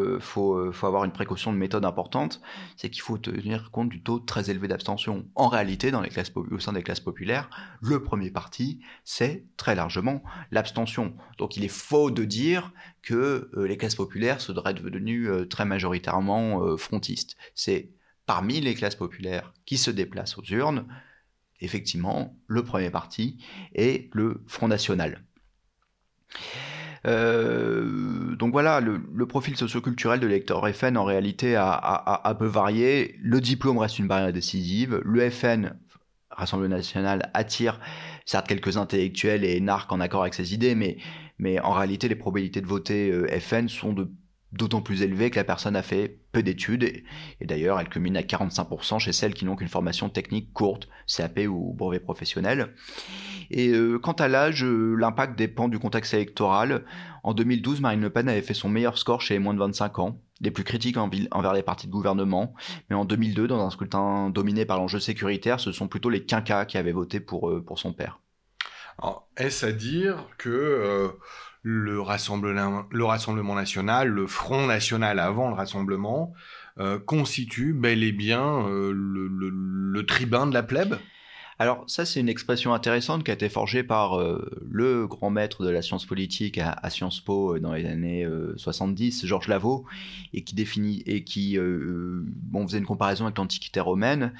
[0.82, 2.40] avoir une précaution de méthode importante,
[2.76, 5.26] c'est qu'il faut tenir compte du taux très élevé d'abstention.
[5.34, 9.74] En réalité, dans les classes, au sein des classes populaires, le premier parti, c'est très
[9.74, 11.16] largement l'abstention.
[11.38, 17.36] Donc il est faux de dire que les classes populaires seraient devenues très majoritairement frontistes.
[17.56, 17.90] C'est
[18.32, 20.86] parmi les classes populaires qui se déplacent aux urnes,
[21.60, 23.36] effectivement, le premier parti
[23.74, 25.22] est le Front National.
[27.06, 33.16] Euh, donc voilà, le, profil socioculturel de l'électeur FN en réalité a, peu varié.
[33.20, 35.02] Le diplôme reste une barrière décisive.
[35.04, 35.74] Le FN,
[36.30, 37.80] Rassemblement National, attire
[38.24, 40.96] certes quelques intellectuels et énarques en accord avec ses idées, mais,
[41.38, 44.10] mais en réalité les probabilités de voter euh, FN sont de
[44.52, 47.04] d'autant plus élevé que la personne a fait peu d'études et,
[47.40, 51.72] d'ailleurs elle culmine à 45% chez celles qui n'ont qu'une formation technique courte, CAP ou
[51.72, 52.74] brevet professionnel.
[53.50, 56.84] Et euh, quant à l'âge, euh, l'impact dépend du contexte électoral.
[57.22, 59.98] En 2012, Marine Le Pen avait fait son meilleur score chez les moins de 25
[59.98, 62.54] ans, les plus critiques envers les partis de gouvernement.
[62.88, 66.64] Mais en 2002, dans un scrutin dominé par l'enjeu sécuritaire, ce sont plutôt les quinquas
[66.64, 68.20] qui avaient voté pour, euh, pour son père.
[69.36, 71.10] Est-ce à dire que
[71.62, 76.32] le Rassemblement, le national, le Front national avant le Rassemblement,
[76.78, 80.96] euh, constitue bel et bien euh, le, tribun de la plèbe?
[81.58, 85.64] Alors ça, c'est une expression intéressante qui a été forgée par euh, le grand maître
[85.64, 89.84] de la science politique à, Sciences Po dans les années 70, Georges Lavaux,
[90.32, 94.32] et qui définit et qui bon, faisait une comparaison avec l'Antiquité romaine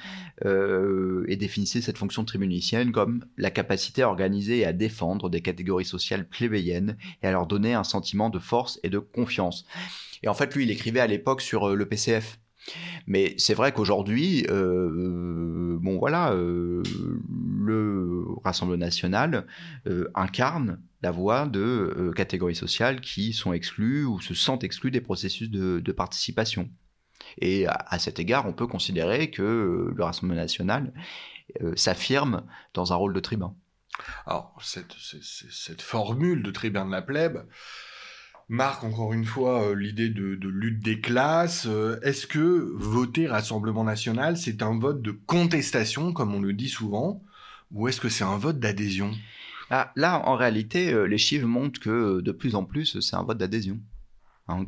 [0.45, 5.85] et définissait cette fonction tribunicienne comme la capacité à organiser et à défendre des catégories
[5.85, 9.65] sociales plébéiennes et à leur donner un sentiment de force et de confiance.
[10.23, 12.39] Et en fait, lui, il écrivait à l'époque sur le PCF.
[13.07, 16.83] Mais c'est vrai qu'aujourd'hui, euh, bon voilà, euh,
[17.59, 19.45] le Rassemblement national
[19.87, 25.01] euh, incarne la voix de catégories sociales qui sont exclues ou se sentent exclues des
[25.01, 26.69] processus de, participation.
[27.39, 30.93] Et à, cet égard, on peut considérer que le Rassemblement national
[31.75, 33.53] s'affirme dans un rôle de tribun.
[34.25, 37.45] Alors, cette, cette, formule de tribun de la plèbe,
[38.49, 41.65] marque encore une fois euh, l'idée de, lutte des classes.
[41.67, 46.69] Euh, est-ce que voter Rassemblement national, c'est un vote de contestation, comme on le dit
[46.69, 47.21] souvent,
[47.71, 49.11] ou est-ce que c'est un vote d'adhésion?
[49.69, 53.23] Ah, Là, en réalité, euh, les chiffres montrent que de plus en plus, c'est un
[53.23, 53.79] vote d'adhésion.
[54.49, 54.65] Hein,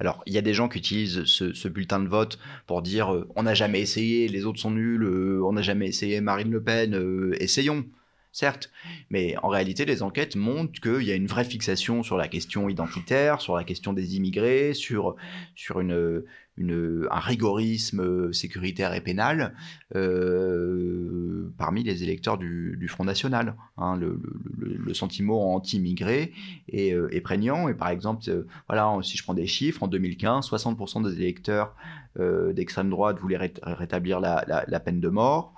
[0.00, 3.44] alors, il y a des gens qui utilisent ce, bulletin de vote pour dire on
[3.44, 5.08] n'a jamais essayé, les autres sont nuls,
[5.44, 7.86] on n'a jamais essayé Marine Le Pen, essayons
[8.32, 8.70] certes,
[9.10, 12.68] mais en réalité, les enquêtes montrent qu'il y a une vraie fixation sur la question
[12.68, 15.16] identitaire, sur la question des immigrés, sur,
[15.54, 16.22] sur une,
[16.68, 19.54] un rigorisme sécuritaire et pénal
[19.96, 23.56] euh, parmi les électeurs du, Front National.
[23.76, 23.98] Hein.
[23.98, 26.32] le, sentiment anti-immigré
[26.74, 27.68] euh, est, prégnant.
[27.68, 31.74] Et par exemple, euh, si je prends des chiffres, en 2015, 60% des électeurs
[32.18, 35.54] d'extrême droite voulaient rétablir la, peine de mort.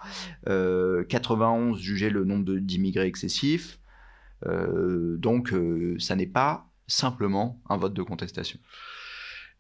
[0.47, 3.79] 91 jugeaient le nombre d'immigrés excessif.
[4.47, 5.55] donc,
[5.99, 8.59] ça n'est pas simplement un vote de contestation.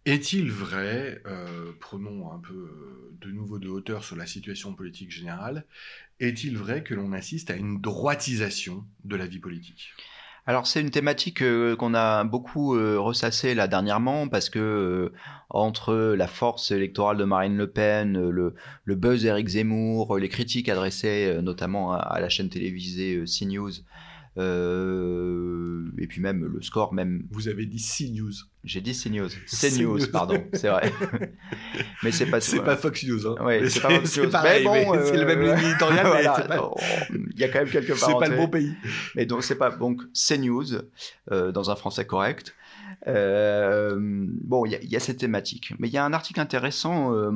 [0.04, 5.12] Est-il vrai, euh, prenons un peu euh, de nouveau de hauteur sur la situation politique
[5.12, 5.64] générale,
[6.18, 9.92] est-il vrai que l'on assiste à une droitisation de la vie politique?
[10.44, 15.12] Alors c'est une thématique euh, qu'on a beaucoup ressassée là dernièrement parce que
[15.50, 18.54] entre la force électorale de Marine Le Pen, le,
[18.96, 23.70] buzz Eric Zemmour, les critiques adressées notamment à, la chaîne télévisée CNews,
[24.36, 27.26] et puis même le score même.
[27.30, 28.32] Vous avez dit CNews.
[28.64, 29.28] J'ai dit CNews.
[29.46, 30.92] CNews, pardon, c'est vrai.
[32.04, 33.34] mais c'est pas C'est pas Fox News, hein.
[33.44, 34.30] Ouais, c'est pas Fox News.
[34.42, 36.06] mais bon, c'est le même éditorial,
[37.10, 38.72] il y a quand même quelques C'est pas le bon pays.
[39.16, 40.74] Mais donc, c'est pas, donc, CNews,
[41.30, 42.54] euh, dans un français correct.
[43.06, 45.74] Euh, bon, il y, a cette thématique.
[45.78, 47.32] Mais il y a un article intéressant euh,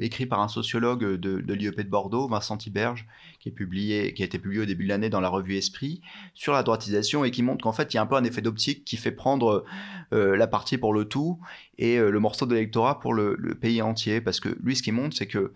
[0.00, 3.06] écrit par un sociologue de, l'IEP de Bordeaux, Vincent Tiberge,
[3.40, 6.00] qui, publié, qui a été publié au début de l'année dans la revue Esprit,
[6.34, 8.42] sur la droitisation et qui montre qu'en fait, il y a un peu un effet
[8.42, 9.64] d'optique qui fait prendre
[10.12, 11.38] euh, la partie pour le tout
[11.78, 14.20] et le morceau de l'électorat pour le, le, pays entier.
[14.20, 15.52] Parce que lui, ce qu'il montre, c'est que,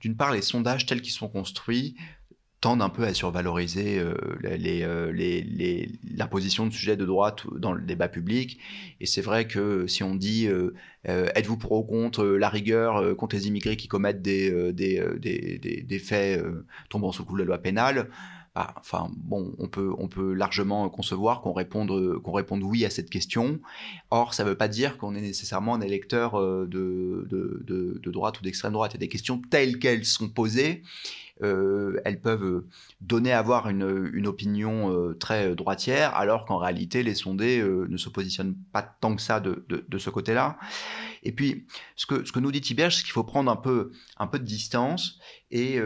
[0.00, 1.96] d'une part, les sondages tels qu'ils sont construits
[2.64, 7.74] tendent un peu à survaloriser euh, euh, les, la position de sujet de droite dans
[7.74, 8.58] le débat public.
[9.00, 10.72] Et c'est vrai que si on dit euh,
[11.04, 14.48] êtes-vous pour ou contre la rigueur contre les immigrés qui commettent des,
[16.02, 16.42] faits
[16.88, 18.08] tombant sous le coup de la loi pénale,
[18.54, 23.60] bah, enfin bon, on peut, largement concevoir qu'on réponde, qu'on réponde oui à cette question.
[24.10, 28.72] Or, ça ne veut pas dire qu'on est nécessairement un électeur de droite ou d'extrême
[28.72, 28.92] droite.
[28.92, 30.82] Il y a des questions telles qu'elles sont posées
[31.42, 32.64] euh, elles peuvent
[33.00, 37.96] donner à avoir une, opinion euh, très droitière, alors qu'en réalité, les sondés euh, ne
[37.96, 40.58] se positionnent pas tant que ça de, ce côté-là.
[41.22, 41.66] Et puis,
[41.96, 45.18] ce que, nous dit Tiberge, c'est qu'il faut prendre un peu, un peu de distance
[45.50, 45.80] et,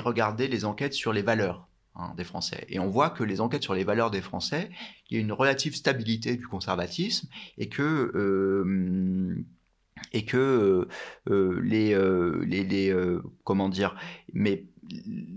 [0.00, 1.66] regarder les enquêtes sur les valeurs.
[1.96, 2.64] Hein, des Français.
[2.68, 4.70] Et on voit que les enquêtes sur les valeurs des Français,
[5.10, 7.28] il y a une relative stabilité du conservatisme
[7.58, 9.44] et que
[10.12, 10.88] et que euh,
[11.30, 12.94] euh, les, euh, les, les
[13.44, 13.96] comment dire,
[14.32, 14.66] mais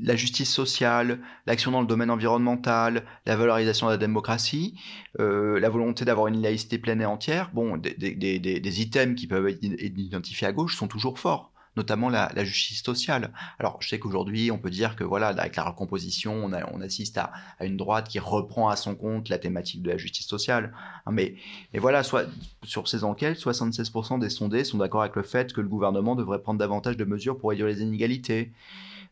[0.02, 4.80] la justice sociale, l'action dans le domaine environnemental, la valorisation de la démocratie,
[5.20, 9.28] la volonté d'avoir une laïcité pleine et entière, bon, des, des, des, des items qui
[9.28, 13.32] peuvent être identifiés à gauche sont toujours forts notamment la, justice sociale.
[13.60, 17.32] Alors, je sais qu'aujourd'hui, on peut dire que voilà, avec la recomposition, on, assiste à,
[17.62, 20.74] une droite qui reprend à son compte la thématique de la justice sociale.
[21.06, 21.36] Hein, mais,
[21.74, 22.26] mais voilà, soit,
[22.64, 26.42] sur ces enquêtes, 76% des sondés sont d'accord avec le fait que le gouvernement devrait
[26.42, 28.52] prendre davantage de mesures pour réduire les inégalités.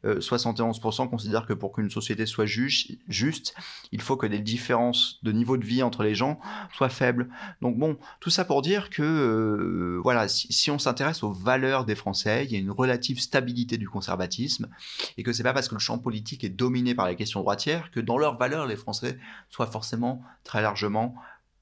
[0.04, 3.54] 71% euh, considèrent que pour qu'une société soit juste,
[3.92, 6.40] il faut que les différences de niveau de vie entre les gens
[6.74, 7.30] soient faibles.
[7.62, 11.96] Donc bon, tout ça pour dire que euh, voilà, si, on s'intéresse aux valeurs des
[11.96, 14.70] Français, il y a une relative stabilité du conservatisme
[15.18, 17.92] et que c'est pas parce que le champ politique est dominé par les questions droitières
[17.92, 19.18] que dans leurs valeurs les Français
[19.50, 21.16] soient forcément très largement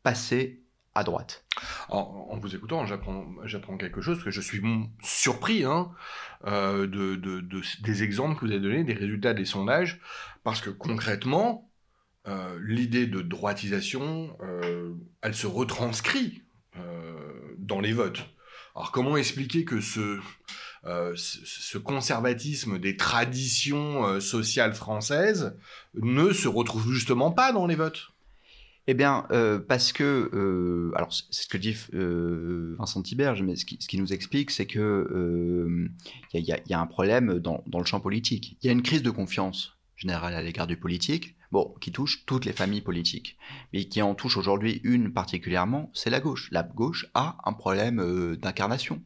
[0.04, 0.62] passés
[1.04, 1.44] droite.
[1.90, 4.62] En, vous écoutant, j'apprends quelque chose, que je suis
[5.04, 5.92] surpris hein,
[6.46, 7.44] euh, de,
[7.82, 10.00] des exemples que vous avez donnés, des résultats des sondages,
[10.44, 11.70] parce que concrètement,
[12.28, 16.44] euh, l'idée de droitisation, euh, elle se retranscrit
[17.58, 18.26] dans les votes.
[18.76, 20.18] Alors comment expliquer que ce
[21.78, 25.56] conservatisme des traditions sociales françaises
[25.94, 28.12] ne se retrouve justement pas dans les votes?
[28.90, 33.56] Eh bien, euh, parce que, euh, alors c'est ce que dit euh, Vincent Tiberge, mais
[33.56, 35.88] ce qui, nous explique, c'est que
[36.34, 38.58] il y, a un problème dans, le champ politique.
[38.64, 42.26] Il y a une crise de confiance générale à l'égard du politique, bon, qui touche
[42.26, 43.38] toutes les familles politiques,
[43.74, 46.50] mais qui en touche aujourd'hui une particulièrement, c'est la gauche.
[46.52, 49.04] La gauche a un problème d'incarnation.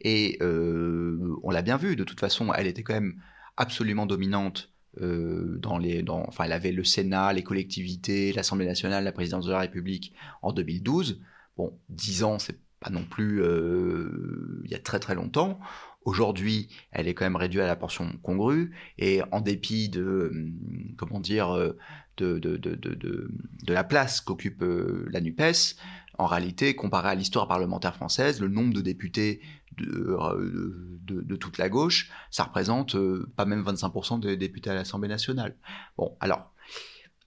[0.00, 3.22] Et on l'a bien vu, de toute façon, elle était quand même
[3.56, 9.12] absolument dominante euh, dans les, enfin, elle avait le Sénat, les collectivités, l'Assemblée nationale, la
[9.12, 11.20] présidence de la République en 2012.
[11.56, 15.58] Bon, dix ans, c'est pas non plus euh, il y a très très longtemps.
[16.04, 20.52] Aujourd'hui, elle est quand même réduite à la portion congrue et en dépit de euh,
[20.98, 21.56] comment dire
[22.16, 25.76] de, de, de, de la place qu'occupe la NUPES,
[26.18, 29.40] en réalité, comparé à l'histoire parlementaire française, le nombre de députés
[29.76, 35.08] de, de, toute la gauche, ça représente euh, pas même 25% des députés à l'Assemblée
[35.08, 35.56] nationale.
[35.96, 36.52] Bon, alors.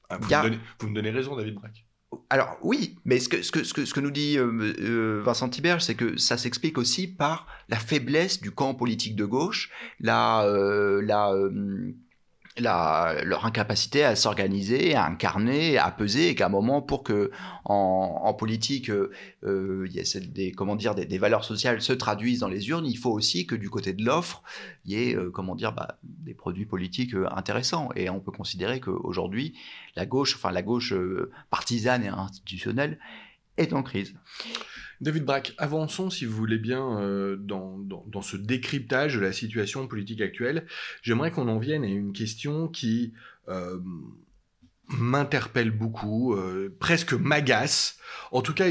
[0.10, 1.86] Ah, vous, me donnez, vous, me donnez, raison, David Braque.
[2.30, 5.22] Alors oui, mais ce que, ce que, ce que, ce que nous dit euh, euh,
[5.26, 9.72] Vincent Tiberge, c'est que ça s'explique aussi par la faiblesse du camp politique de gauche,
[10.00, 10.46] la,
[11.02, 11.34] la
[12.58, 17.32] leur incapacité à s'organiser, à incarner, à peser, et qu'à un moment, pour que
[17.66, 19.12] en, politique, euh,
[19.44, 22.86] euh, il y ait des, comment dire, des, valeurs sociales se traduisent dans les urnes,
[22.86, 24.44] il faut aussi que du côté de l'offre,
[24.86, 27.90] il y ait, euh, comment dire, bah, des produits politiques intéressants.
[27.96, 29.58] Et on peut considérer qu'aujourd'hui,
[29.96, 30.94] la gauche, enfin la gauche
[31.50, 33.00] partisane et institutionnelle,
[33.58, 34.14] est en crise.
[35.02, 40.22] David Braque, avançons, si vous voulez bien, euh, dans, ce décryptage de la situation politique
[40.22, 40.66] actuelle.
[41.02, 43.14] J'aimerais qu'on en vienne à une question qui
[43.50, 43.80] euh,
[44.88, 47.98] m'interpelle beaucoup, euh, presque m'agace.
[48.32, 48.68] En tout cas,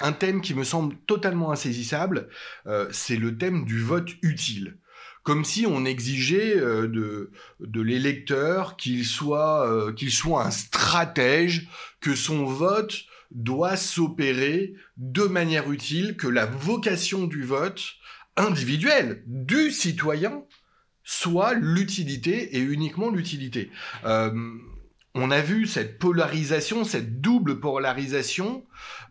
[0.00, 2.28] un thème qui me semble totalement insaisissable,
[2.92, 4.78] c'est le thème du vote utile
[5.24, 11.68] comme si on exigeait de, de l'électeur qu'il soit, qu'il soit un stratège,
[12.00, 17.82] que son vote doit s'opérer de manière utile, que la vocation du vote
[18.36, 20.44] individuel du citoyen
[21.02, 23.70] soit l'utilité et uniquement l'utilité.
[24.04, 24.30] Euh,
[25.14, 28.64] on a vu cette polarisation, cette double polarisation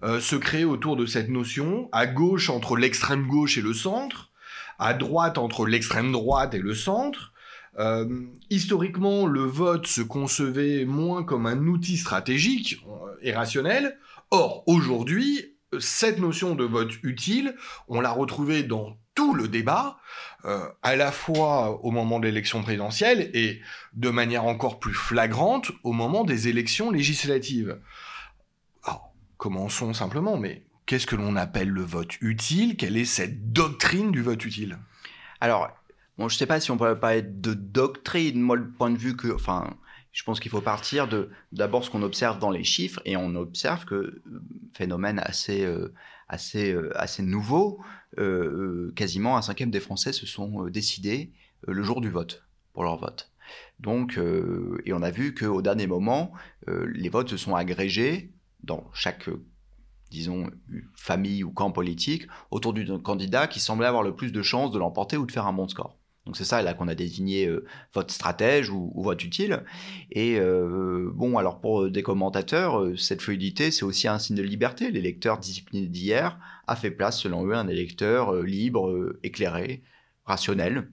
[0.04, 4.32] euh, se créer autour de cette notion, à gauche entre l'extrême gauche et le centre,
[4.80, 7.34] à droite entre l'extrême droite et le centre.
[7.80, 8.08] Euh,
[8.50, 12.84] historiquement, le vote se concevait moins comme un outil stratégique
[13.22, 13.98] et rationnel.
[14.32, 17.56] Or, aujourd'hui, cette notion de vote utile,
[17.88, 19.98] on l'a retrouvée dans tout le débat,
[20.46, 23.62] euh, à la fois au moment de l'élection présidentielle et
[23.94, 27.80] de manière encore plus flagrante au moment des élections législatives.
[28.84, 32.78] Alors, commençons simplement, mais qu'est-ce que l'on appelle le vote utile?
[32.78, 34.78] Quelle est cette doctrine du vote utile?
[35.42, 35.70] Alors,
[36.18, 38.40] bon, je ne sais pas si on peut parler de doctrine.
[38.40, 39.78] Moi, le point de vue que, enfin,
[40.18, 43.36] je pense qu'il faut partir de d'abord ce qu'on observe dans les chiffres et on
[43.36, 44.22] observe que euh,
[44.74, 45.94] phénomène assez euh,
[46.28, 47.80] assez assez nouveau
[48.18, 51.32] euh, quasiment un cinquième des Français se sont euh, décidés
[51.68, 52.44] euh, le jour du vote
[52.74, 53.32] pour leur vote.
[53.80, 54.20] Donc,
[54.86, 56.34] et on a vu qu'au dernier moment,
[56.68, 59.30] les votes se sont agrégés dans chaque
[60.12, 60.50] disons,
[60.94, 64.80] famille ou camp politique, autour du candidat qui semblait avoir le plus de chances de
[64.80, 65.97] l'emporter ou de faire un bon score.
[66.28, 67.50] Donc c'est ça là qu'on a désigné
[67.94, 69.64] vote stratège ou, vote utile.
[70.12, 74.92] Et bon, alors pour des commentateurs, cette fluidité, c'est aussi un signe de liberté.
[74.92, 79.84] L'électeur discipliné d'hier a fait place, selon eux, à un électeur euh, libre, euh, éclairé,
[80.26, 80.92] rationnel.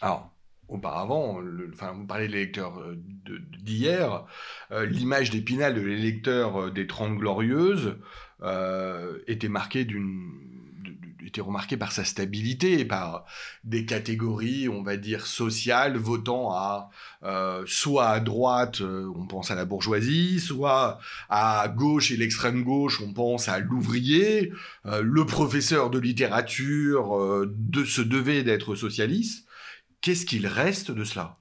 [0.00, 0.30] Alors,
[0.68, 1.40] auparavant,
[1.72, 2.96] enfin, vous parlez de l'électeur euh,
[3.58, 4.26] d'hier,
[4.70, 7.96] l'image d'épinal de l'électeur des Trente Glorieuses
[9.26, 10.53] était marquée d'une
[11.26, 13.24] était remarqué par sa stabilité, et par
[13.64, 16.90] des catégories, on va dire, sociales, votant à
[17.24, 20.98] euh, soit à droite, euh, on pense à la bourgeoisie, soit
[21.30, 24.52] à gauche et l'extrême gauche, on pense à l'ouvrier.
[24.86, 29.46] Euh, le professeur de littérature de, se devait d'être socialiste.
[30.00, 31.36] Qu'est-ce qu'il reste de cela?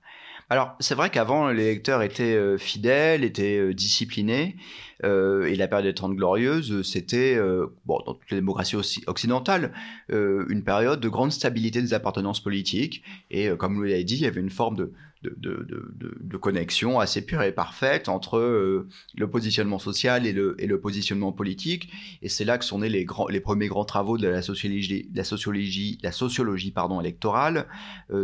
[0.49, 4.55] Alors, c'est vrai qu'avant, les lecteurs étaient fidèles, étaient disciplinés.
[5.03, 8.75] Euh, et la période des Trente Glorieuses, c'était, euh, bon, dans toute la démocratie
[9.07, 9.73] occidentale,
[10.11, 13.03] euh, une période de grande stabilité des appartenances politiques.
[13.29, 17.41] Et comme vous l'avez dit, il y avait une forme de, de, connexion assez pure
[17.43, 21.89] et parfaite entre le positionnement social et le, et le positionnement politique.
[22.21, 25.09] Et c'est là que sont nés les, grands, les premiers grands travaux de la sociologie,
[25.13, 27.67] la sociologie, la sociologie pardon, électorale,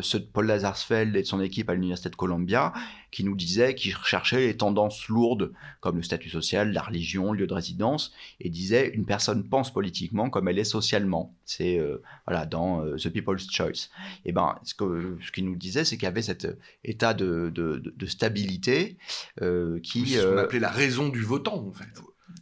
[0.02, 2.74] ceux de Paul Lazarsfeld et de son équipe à l'Université de Columbia,
[3.12, 7.40] qui nous disait qu'il recherchait les tendances lourdes comme le statut social, la religion, le
[7.40, 11.36] lieu de résidence, et disait une personne pense politiquement comme elle est socialement.
[11.46, 13.90] C'est euh, voilà dans euh, The People's Choice.
[14.26, 16.48] Et ben ce que ce qu'il nous disait, c'est qu'il y avait cet
[16.84, 18.98] état de, de, de, stabilité
[19.42, 21.86] euh, qui ce qu'on appelait la raison du votant en fait.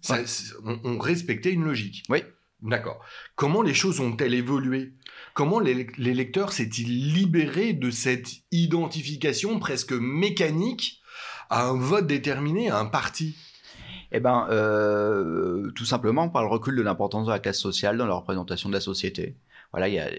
[0.02, 0.20] Ça,
[0.66, 2.04] on, on respectait une logique.
[2.10, 2.24] Oui.
[2.62, 3.00] D'accord.
[3.36, 4.94] Comment les choses ont-elles évolué?
[5.38, 11.00] Comment l'électeur s'est-il libéré de cette identification presque mécanique
[11.52, 13.36] à un vote déterminé, à un parti?
[14.12, 18.08] Eh ben, euh, tout simplement par le recul de l'importance de la classe sociale dans
[18.08, 19.38] la représentation de la société.
[19.72, 20.10] Voilà, il y a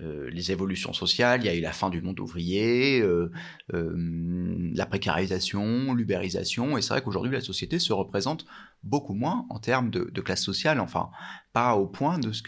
[0.00, 3.30] euh, les évolutions sociales, il y a eu la fin du monde ouvrier, euh,
[3.72, 8.46] la précarisation, l'ubérisation, et c'est vrai qu'aujourd'hui la société se représente
[8.84, 11.10] beaucoup moins en termes de, classe sociale, enfin
[11.52, 12.42] pas au point de ce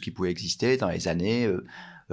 [0.00, 1.50] qui pouvait exister dans les années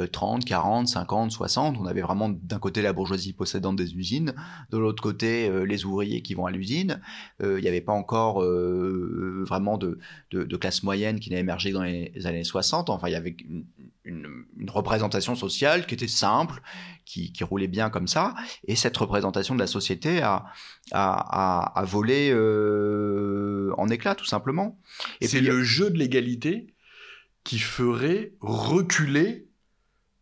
[0.06, 1.78] 30, 40, 50, 60.
[1.80, 4.34] On avait vraiment d'un côté la bourgeoisie possédante des usines,
[4.72, 7.02] de l'autre côté euh, les ouvriers qui vont à l'usine.
[7.42, 9.98] Euh, il n'y avait pas encore euh, vraiment de,
[10.32, 12.90] de, classe moyenne qui n'a émergé dans les années 60.
[12.90, 13.36] Enfin, il y avait
[14.04, 16.62] une, une, représentation sociale qui était simple,
[17.06, 18.36] qui, qui, roulait bien comme ça.
[18.68, 20.46] Et cette représentation de la société a,
[20.92, 22.34] a, a, volé
[23.78, 24.80] en éclat, tout simplement.
[25.22, 26.68] C'est le jeu de l'égalité
[27.44, 29.47] qui ferait reculer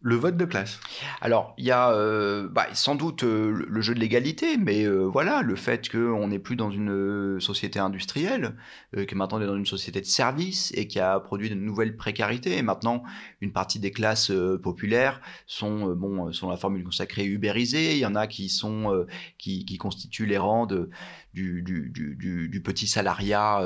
[0.05, 0.79] le vote de classe
[1.19, 4.99] Alors, il y a euh, bah, sans doute euh, le jeu de l'égalité, mais euh,
[4.99, 8.53] voilà, le fait qu'on n'est plus dans une société industrielle,
[8.95, 11.97] que maintenant on est dans une société de services et qui a produit de nouvelles
[11.97, 12.55] précarités.
[12.55, 13.01] Et maintenant,
[13.41, 14.31] une partie des classes
[14.61, 17.93] populaires sont, bon, sont la formule consacrée ubérisée.
[17.93, 19.05] Il y en a qui sont,
[19.39, 20.89] qui, qui, constituent les rangs de,
[21.35, 23.61] du, du, du, du, petit salariat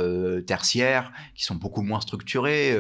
[0.46, 2.76] tertiaire, qui sont beaucoup moins structurés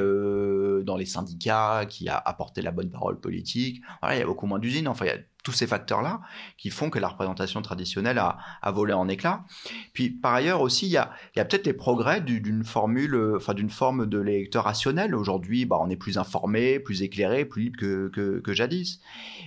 [0.83, 3.81] dans les syndicats, qui a apporté la bonne parole politique
[4.11, 4.87] il y a beaucoup moins d'usines.
[4.87, 5.19] Enfin, il y a
[5.49, 6.21] tous ces facteurs-là
[6.57, 8.37] qui font que la représentation traditionnelle a,
[8.71, 9.45] volé en éclats.
[9.93, 14.05] Puis par ailleurs aussi, il y a, peut-être les progrès d'une formule, enfin d'une forme
[14.05, 15.15] de l'électeur rationnel.
[15.15, 18.99] Aujourd'hui, bah, on est plus informé, plus éclairé, plus libre que, que, jadis.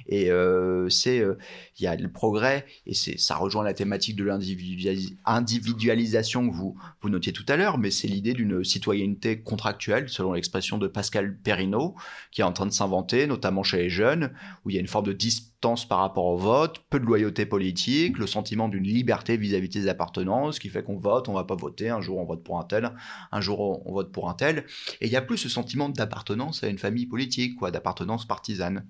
[0.08, 1.38] Et euh, c'est, euh,
[1.78, 7.10] il y a le progrès, et ça rejoint la thématique de l'individualisation que vous, vous
[7.10, 11.94] notiez tout à l'heure, mais c'est l'idée d'une citoyenneté contractuelle, selon l'expression de Pascal Perrineau,
[12.32, 14.32] qui est en train de s'inventer, notamment chez les jeunes,
[14.64, 17.04] où il y a une forme de dis d'importance par rapport au vote, peu de
[17.04, 21.44] loyauté politique, le sentiment d'une liberté vis-à-vis des appartenances, qui fait qu'on vote, on va
[21.44, 22.92] pas voter, un jour on vote pour un tel,
[23.30, 24.64] un jour on vote pour un tel,
[25.00, 28.86] et il y a plus ce sentiment d'appartenance à une famille politique, quoi, d'appartenance partisane.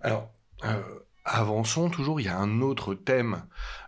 [0.00, 0.30] Alors,
[0.64, 0.80] euh,
[1.24, 3.42] avançons toujours, il y a un autre thème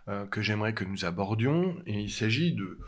[0.07, 2.79] euh, que j'aimerais que nous abordions, et il s'agit de,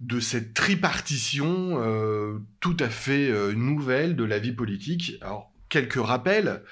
[0.00, 5.14] de cette tripartition euh, tout à fait nouvelle de la vie politique.
[5.22, 6.62] Alors, quelques rappels.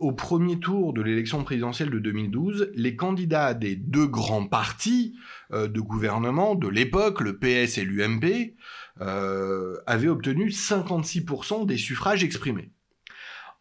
[0.00, 5.16] au premier tour de l'élection présidentielle de 2012, les candidats des deux grands partis
[5.50, 8.54] de gouvernement de l'époque, le PS et l'UMP,
[9.00, 12.70] avaient obtenu 56% des suffrages exprimés.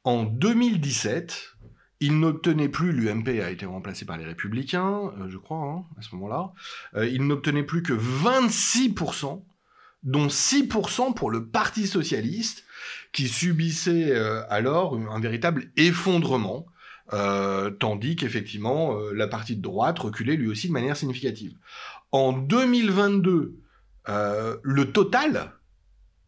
[0.04, 1.56] En 2017,
[2.00, 6.02] il n'obtenait plus, l'UMP a été remplacé par les Républicains, euh, je crois, hein, à
[6.02, 6.54] ce moment-là,
[6.96, 9.44] euh, il n'obtenait plus que 26%,
[10.04, 12.65] dont 6% pour le Parti Socialiste,
[13.12, 16.68] qui subissait euh, alors un véritable effondrement,
[17.80, 21.54] tandis qu'effectivement la partie de droite reculait lui aussi de manière significative.
[22.12, 23.60] En 2022,
[24.08, 25.52] le total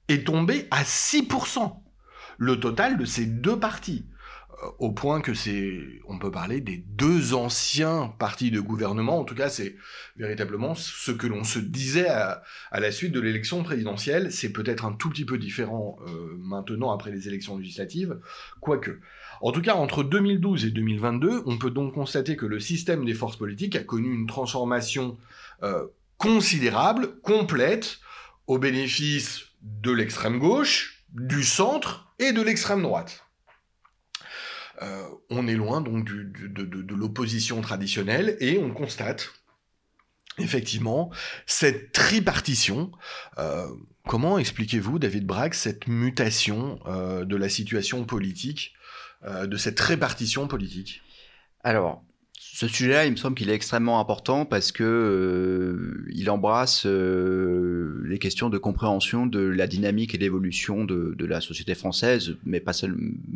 [0.08, 1.74] est tombé à 6%
[2.38, 4.06] le total de ces deux partis.
[4.64, 9.20] Euh, au point que c'est, on peut parler des deux anciens partis de gouvernement.
[9.20, 9.76] En tout cas, c'est
[10.16, 14.32] véritablement ce que l'on se disait à, la suite de l'élection présidentielle.
[14.32, 18.20] C'est peut-être un tout petit peu différent euh, maintenant après les élections législatives,
[18.60, 19.00] quoique.
[19.42, 23.14] En tout cas, entre 2012 et 2022, on peut donc constater que le système des
[23.14, 25.18] forces politiques a connu une transformation
[25.62, 25.86] euh,
[26.18, 28.00] considérable, complète,
[28.48, 33.27] au bénéfice de l'extrême gauche, du centre et de l'extrême droite.
[34.82, 39.34] Euh, on est loin donc de, l'opposition traditionnelle et on constate
[40.38, 41.12] effectivement
[41.46, 42.92] cette tripartition.
[43.40, 43.68] Euh,
[44.08, 48.74] comment expliquez-vous, David Bragg, cette mutation euh, de la situation politique,
[49.26, 51.02] de cette répartition politique?
[51.64, 52.04] Alors,
[52.58, 58.02] ce sujet-là, il me semble qu'il est extrêmement important parce que euh, il embrasse euh,
[58.04, 62.72] les questions de compréhension de la dynamique et l'évolution de, la société française, mais pas,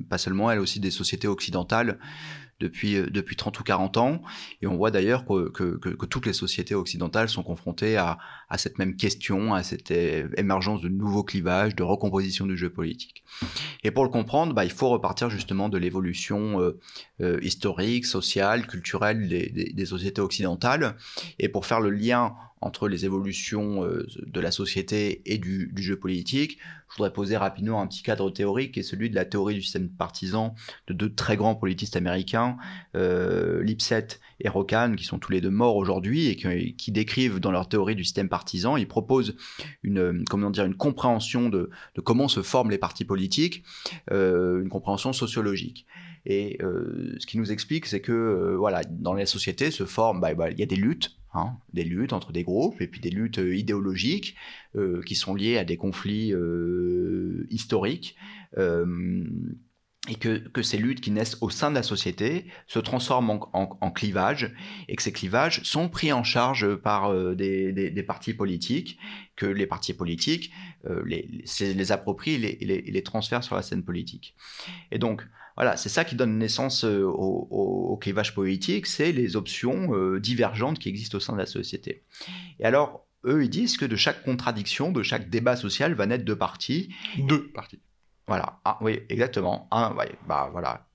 [0.09, 1.99] pas seulement elle, aussi des sociétés occidentales
[2.61, 4.21] depuis, euh, depuis 30 ou 40 ans.
[4.61, 8.17] Et on voit d'ailleurs que, que, toutes les sociétés occidentales sont confrontées à,
[8.49, 13.23] à cette même question, à cette émergence de nouveaux clivages, de recomposition du jeu politique.
[13.83, 16.79] Et pour le comprendre, bah, il faut repartir justement de l'évolution euh,
[17.21, 20.95] euh, historique, sociale, culturelle des, des sociétés occidentales.
[21.39, 25.97] Et pour faire le lien entre les évolutions euh, de la société et du, jeu
[25.97, 26.59] politique.
[26.89, 29.61] Je voudrais poser rapidement un petit cadre théorique qui est celui de la théorie du
[29.61, 30.53] système partisan
[30.87, 32.57] de deux très grands politistes américains,
[32.95, 34.07] euh, Lipset
[34.39, 37.95] et Rockham, qui sont tous les deux morts aujourd'hui et qui, décrivent dans leur théorie
[37.95, 39.35] du système partisan, ils proposent
[39.81, 41.69] une, comment dire, une compréhension de,
[42.03, 43.63] comment se forment les partis politiques,
[44.11, 45.85] euh, une compréhension sociologique.
[46.25, 50.35] Et euh, ce qui nous explique, c'est que voilà, dans les sociétés se forment, bah,
[50.35, 53.09] bah, il y a des luttes Hein, des luttes entre des groupes et puis des
[53.09, 54.35] luttes euh, idéologiques
[54.75, 58.17] euh, qui sont liées à des conflits euh, historiques
[58.57, 63.91] et que, que, ces luttes qui naissent au sein de la société se transforment en,
[63.91, 64.53] clivages
[64.89, 68.97] et que ces clivages sont pris en charge par des, des, des, partis politiques,
[69.37, 70.51] que les partis politiques
[71.05, 71.29] les,
[71.59, 74.35] les, les approprient et les, les, transfèrent sur la scène politique.
[74.91, 75.25] Et donc,
[75.61, 80.79] voilà, c'est ça qui donne naissance euh, au, clivage politique, c'est les options euh, divergentes
[80.79, 82.01] qui existent au sein de la société.
[82.59, 86.25] Et alors, eux, ils disent que de chaque contradiction, de chaque débat social va naître
[86.25, 86.89] deux parties.
[87.19, 87.79] Deux parties.
[88.25, 89.67] Voilà, ah, oui, exactement.
[89.69, 89.95] Un,
[90.27, 90.87] bah voilà,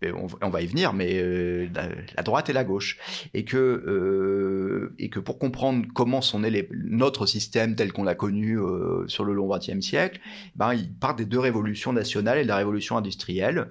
[0.43, 1.69] on, va y venir, mais euh,
[2.17, 2.99] la droite et la gauche,
[3.35, 8.15] et que et que pour comprendre comment sont nés les, notre système tel qu'on l'a
[8.15, 8.59] connu
[9.07, 10.19] sur le long XXe siècle,
[10.55, 13.69] ben il part des deux révolutions nationales et de la révolution industrielle.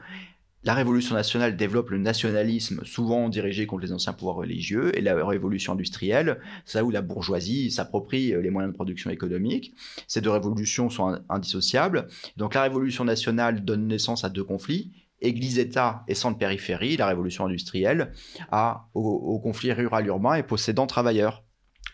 [0.66, 5.14] La Révolution nationale développe le nationalisme, souvent dirigé contre les anciens pouvoirs religieux, et la
[5.24, 9.76] Révolution industrielle, c'est là où la bourgeoisie s'approprie euh, les moyens de production économique.
[10.08, 12.08] Ces deux révolutions sont indissociables.
[12.36, 14.92] Donc la Révolution nationale donne naissance à deux conflits,
[15.22, 18.12] Église-État et centre-périphérie, la Révolution industrielle,
[18.52, 21.44] à, au, conflit rural-urbain et possédant-travailleur.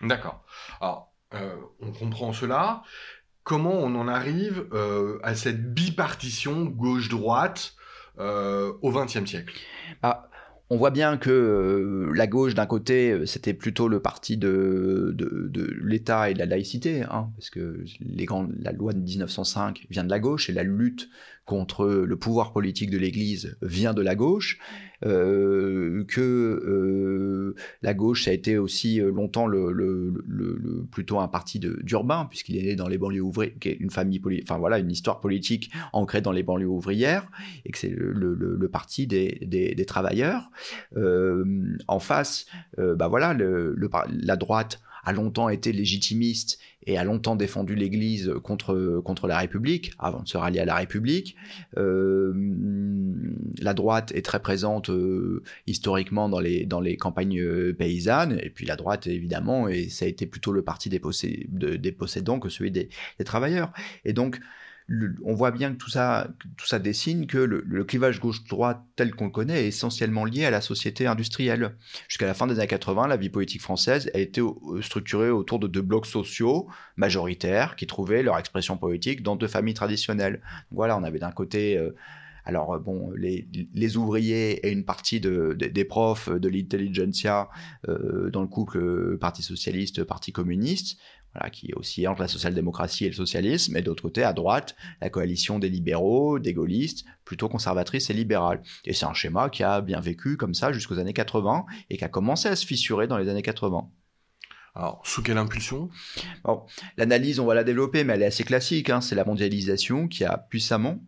[0.02, 0.46] D'accord.
[0.80, 2.84] Alors, euh, on comprend cela.
[3.44, 7.76] Comment on en arrive euh, à cette bipartition gauche-droite
[8.22, 9.54] euh, au XXe siècle
[10.04, 10.30] ah,
[10.74, 15.14] on voit bien que euh, la gauche, d'un côté, euh, c'était plutôt le parti de,
[15.14, 20.10] de, l'État et de la laïcité, hein, parce que la loi de 1905 vient de
[20.10, 21.10] la gauche et la lutte
[21.44, 24.60] contre le pouvoir politique de l'Église vient de la gauche.
[25.02, 26.06] Que
[27.82, 30.14] la gauche a été aussi longtemps le,
[30.92, 34.22] plutôt un parti d'urbain, puisqu'il est né dans les banlieues ouvrières, qui est une famille,
[34.44, 37.28] enfin voilà, une histoire politique ancrée dans les banlieues ouvrières,
[37.66, 40.50] et que c'est le, parti des, des travailleurs.
[40.96, 42.46] en face,
[42.78, 49.28] bah voilà, la droite a longtemps été légitimiste et a longtemps défendu l'Église contre, contre
[49.28, 51.36] la République, avant de se rallier à la République.
[51.78, 52.34] Euh,
[53.60, 58.50] la droite est très présente euh, historiquement dans les, dans les campagnes euh, paysannes, et
[58.50, 62.72] puis la droite, évidemment, et ça a été plutôt le parti des, possédants que celui
[62.72, 62.90] des,
[63.20, 63.72] des travailleurs.
[64.06, 64.40] Et donc,
[65.24, 66.28] on voit bien que tout ça,
[66.58, 70.52] tout ça dessine que le, clivage gauche-droite tel qu'on le connaît est essentiellement lié à
[70.52, 71.76] la société industrielle.
[72.08, 74.42] Jusqu'à la fin des années 80, la vie politique française a été
[74.82, 79.74] structurée autour de deux blocs sociaux majoritaires qui trouvaient leur expression politique dans deux familles
[79.74, 80.42] traditionnelles.
[80.72, 81.78] voilà, on avait d'un côté...
[81.78, 81.96] Euh,
[82.44, 87.50] alors bon, les, ouvriers et une partie des profs de l'intelligentsia
[87.88, 90.98] euh, dans le couple Parti socialiste, Parti communiste,
[91.34, 94.76] voilà, qui est aussi entre la social-démocratie et le socialisme, et d'autre côté, à droite,
[95.02, 98.62] la coalition des libéraux, des gaullistes, plutôt conservatrice et libérale.
[98.86, 102.04] Et c'est un schéma qui a bien vécu comme ça jusqu'aux années 80 et qui
[102.04, 103.90] a commencé à se fissurer dans les années 80.
[104.74, 105.90] Alors, sous quelle impulsion?
[106.44, 106.66] Bon,
[106.96, 108.90] L'analyse, on va la développer, mais elle est assez classique.
[108.90, 109.02] Hein.
[109.02, 111.00] C'est la mondialisation qui a puissamment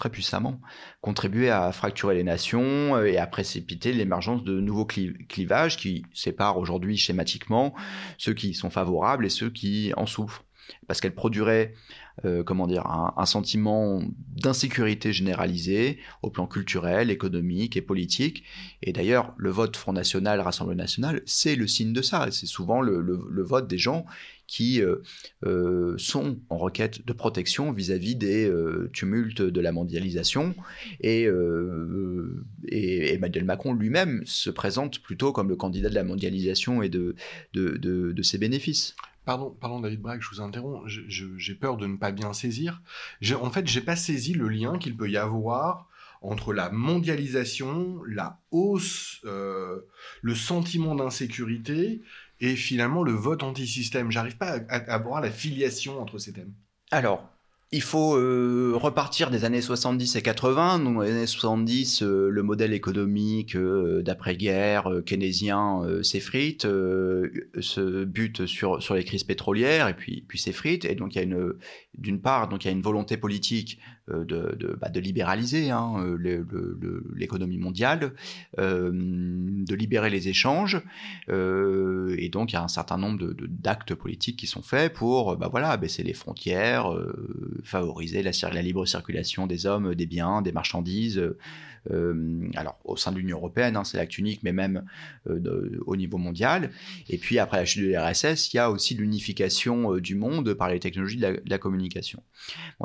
[0.00, 0.60] très puissamment,
[1.02, 6.56] contribué à fracturer les nations euh, et à précipiter l'émergence de nouveaux clivages qui séparent
[6.56, 7.74] aujourd'hui schématiquement
[8.16, 10.44] ceux qui sont favorables et ceux qui en souffrent.
[10.86, 11.74] Parce qu'elle produirait
[12.26, 14.02] euh, comment dire, un, sentiment
[14.36, 18.44] d'insécurité généralisée au plan culturel, économique et politique.
[18.82, 22.28] Et d'ailleurs, le vote Front National, Rassemblement National, c'est le signe de ça.
[22.30, 24.04] C'est souvent le, vote des gens
[24.50, 24.96] qui euh,
[25.46, 28.52] euh, sont en requête de protection vis-à-vis des
[28.92, 30.54] tumultes de la mondialisation.
[31.00, 31.28] Et,
[32.72, 37.14] Emmanuel Macron lui-même se présente plutôt comme le candidat de la mondialisation et de,
[37.52, 38.96] de, de ses bénéfices.
[39.24, 40.82] Pardon, pardon David Braque, je vous interromps.
[40.86, 42.82] J'ai peur de ne pas bien saisir.
[43.40, 45.88] En fait, j'ai pas saisi le lien qu'il peut y avoir
[46.22, 49.80] entre la mondialisation, la hausse, euh,
[50.20, 52.02] le sentiment d'insécurité
[52.40, 54.10] et finalement le vote anti-système.
[54.10, 56.52] J'arrive pas à, à, la filiation entre ces thèmes.
[56.90, 57.30] Alors,
[57.72, 60.80] il faut euh, repartir des années 70 et 80.
[60.80, 68.82] Dans les années 70, euh, le modèle économique euh, d'après-guerre keynésien s'effrite, se bute sur,
[68.82, 70.84] sur les crises pétrolières et puis, puis s'effrite.
[70.84, 71.54] Et donc il y a une,
[71.96, 73.78] d'une part, donc il y a une volonté politique
[74.10, 76.16] de, de, bah, de libéraliser hein,
[77.16, 78.12] l'économie mondiale,
[78.58, 80.82] de libérer les échanges.
[81.28, 85.48] et donc il y a un certain nombre d'actes politiques qui sont faits pour bah,
[85.50, 86.90] voilà, baisser les frontières
[87.64, 91.22] favoriser la, libre circulation des hommes, des biens, des marchandises.
[91.90, 94.84] Euh, alors au sein de l'Union européenne, hein, c'est l'acte unique, mais même
[95.28, 96.70] euh, au niveau mondial.
[97.08, 100.54] Et puis après la chute de l'RSS, il y a aussi l'unification euh, du monde
[100.54, 102.22] par les technologies de la, communication.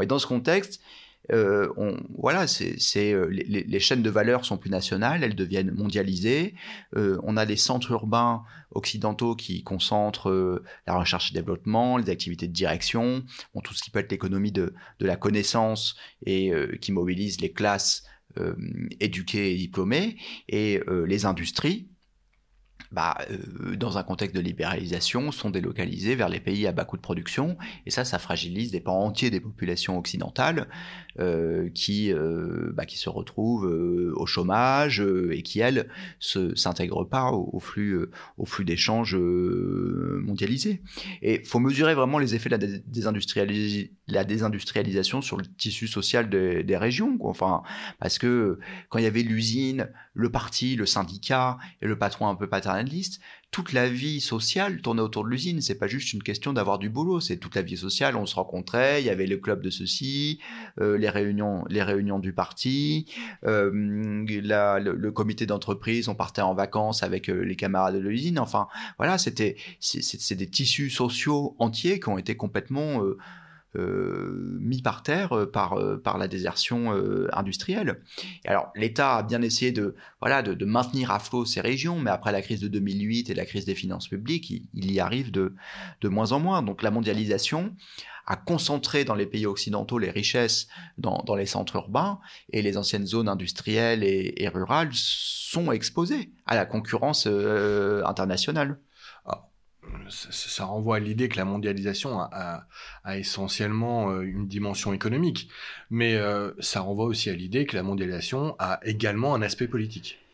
[0.01, 0.81] et dans ce contexte,
[1.31, 6.55] euh, on, voilà, c'est, euh, les, chaînes de valeur sont plus nationales, elles deviennent mondialisées.
[6.95, 12.47] Euh, on a des centres urbains occidentaux qui concentrent la recherche et développement, les activités
[12.47, 13.23] de direction,
[13.63, 15.95] tout ce qui peut être l'économie de, de la connaissance
[16.25, 16.51] et
[16.81, 18.03] qui mobilise les classes
[18.99, 20.17] éduquées et diplômées,
[20.49, 21.87] et les industries
[22.91, 26.95] bah, euh, dans un contexte de libéralisation, sont délocalisés vers les pays à bas coût
[26.97, 27.57] de production.
[27.85, 30.65] Et ça, ça fragilise des pans entiers des populations occidentales euh,
[31.73, 35.87] qui, euh, bah, qui se retrouvent au chômage et qui, elles,
[36.35, 38.05] ne s'intègrent pas au, flux,
[38.45, 40.81] flux d'échanges mondialisés.
[41.21, 42.57] Et il faut mesurer vraiment les effets de
[44.07, 47.17] la désindustrialisation sur le tissu social des, régions.
[47.21, 47.63] Enfin,
[47.99, 48.59] parce que
[48.89, 53.21] quand il y avait l'usine, le parti, le syndicat et le patron un peu paternaliste,
[53.55, 55.61] toute la vie sociale tournait autour de l'usine.
[55.61, 58.17] C'est pas juste une question d'avoir du boulot, c'est toute la vie sociale.
[58.17, 60.41] On se rencontrait, il y avait le club de ceci,
[60.81, 63.05] euh, les réunions, les réunions du parti,
[63.45, 66.09] euh, le, comité d'entreprise.
[66.09, 68.39] On partait en vacances avec euh, les camarades de l'usine.
[68.39, 73.17] Enfin, voilà, c'était c'est des tissus sociaux entiers qui ont été complètement euh,
[74.59, 76.91] mis par terre euh, par, euh, par la désertion
[77.31, 78.01] industrielle.
[78.43, 79.95] Et alors l'État a bien essayé de,
[80.65, 83.75] maintenir à flot ces régions, mais après la crise de 2008 et la crise des
[83.75, 85.53] finances publiques, il, y arrive de,
[86.03, 86.61] moins en moins.
[86.61, 87.75] Donc la mondialisation
[88.27, 90.67] a concentré dans les pays occidentaux les richesses
[90.97, 92.19] dans les centres urbains
[92.51, 98.79] et les anciennes zones industrielles et, rurales sont exposées à la concurrence internationale
[100.09, 102.65] ça, renvoie à l'idée que la mondialisation a,
[103.15, 105.49] essentiellement euh, une dimension économique,
[105.89, 110.24] mais euh, ça renvoie aussi à l'idée que la mondialisation a également un aspect politique.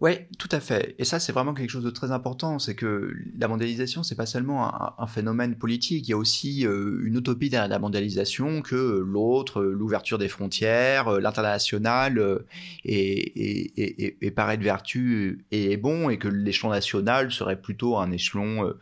[0.00, 0.96] Oui, tout à fait.
[0.98, 2.58] Et ça, c'est vraiment quelque chose de très important.
[2.58, 6.08] C'est que la mondialisation, c'est pas seulement un, phénomène politique.
[6.08, 11.08] Il y a aussi euh, une utopie derrière la mondialisation que l'autre, l'ouverture des frontières,
[11.08, 12.40] euh, l'international euh,
[12.84, 18.10] est, est, paraît de vertu et est bon, et que l'échelon national serait plutôt un
[18.10, 18.74] échelon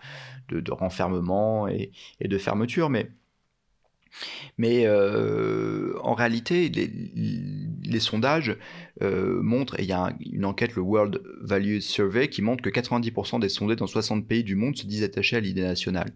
[0.48, 2.88] de, de renfermement et, de fermeture.
[2.88, 3.10] Mais
[4.58, 8.56] mais euh, en réalité, les, sondages
[9.02, 12.70] euh, montrent, et il y a une enquête, le World Values Survey, qui montre que
[12.70, 16.12] 90% des sondés dans 60 pays du monde se disent attachés à l'idée nationale.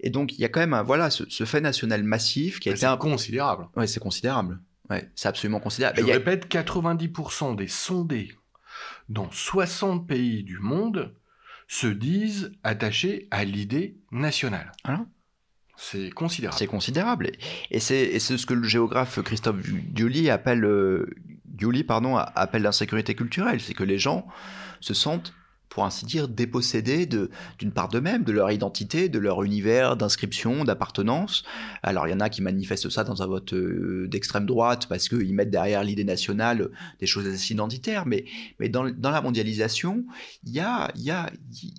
[0.00, 2.72] Et donc, il y a quand même un, voilà, ce, fait national massif qui a
[2.72, 2.80] été...
[2.80, 3.68] C'est considérable.
[3.76, 4.60] Oui, c'est considérable.
[4.88, 6.00] Ouais, c'est absolument considérable.
[6.00, 8.32] Je répète, 90% des sondés
[9.08, 11.14] dans 60 pays du monde
[11.68, 14.72] se disent attachés à l'idée nationale.
[14.84, 15.04] Alors
[15.82, 16.58] c'est considérable.
[16.58, 17.32] C'est considérable.
[17.70, 19.56] Et c'est ce que le géographe Christophe
[19.94, 21.06] Giuli appelle, euh,
[21.86, 23.60] pardon, appelle l'insécurité culturelle.
[23.60, 24.26] C'est que les gens
[24.80, 25.32] se sentent
[25.70, 31.44] pour ainsi dire, dépossédés d'une part d'eux-mêmes, de leur identité, de leur univers d'inscription, d'appartenance.
[31.84, 35.08] Alors il y en a qui manifestent ça dans un vote euh, d'extrême droite parce
[35.08, 38.24] qu'ils mettent derrière l'idée nationale des choses assez identitaires, mais,
[38.58, 40.04] mais dans, la mondialisation,
[40.44, 41.30] il y a, y, a,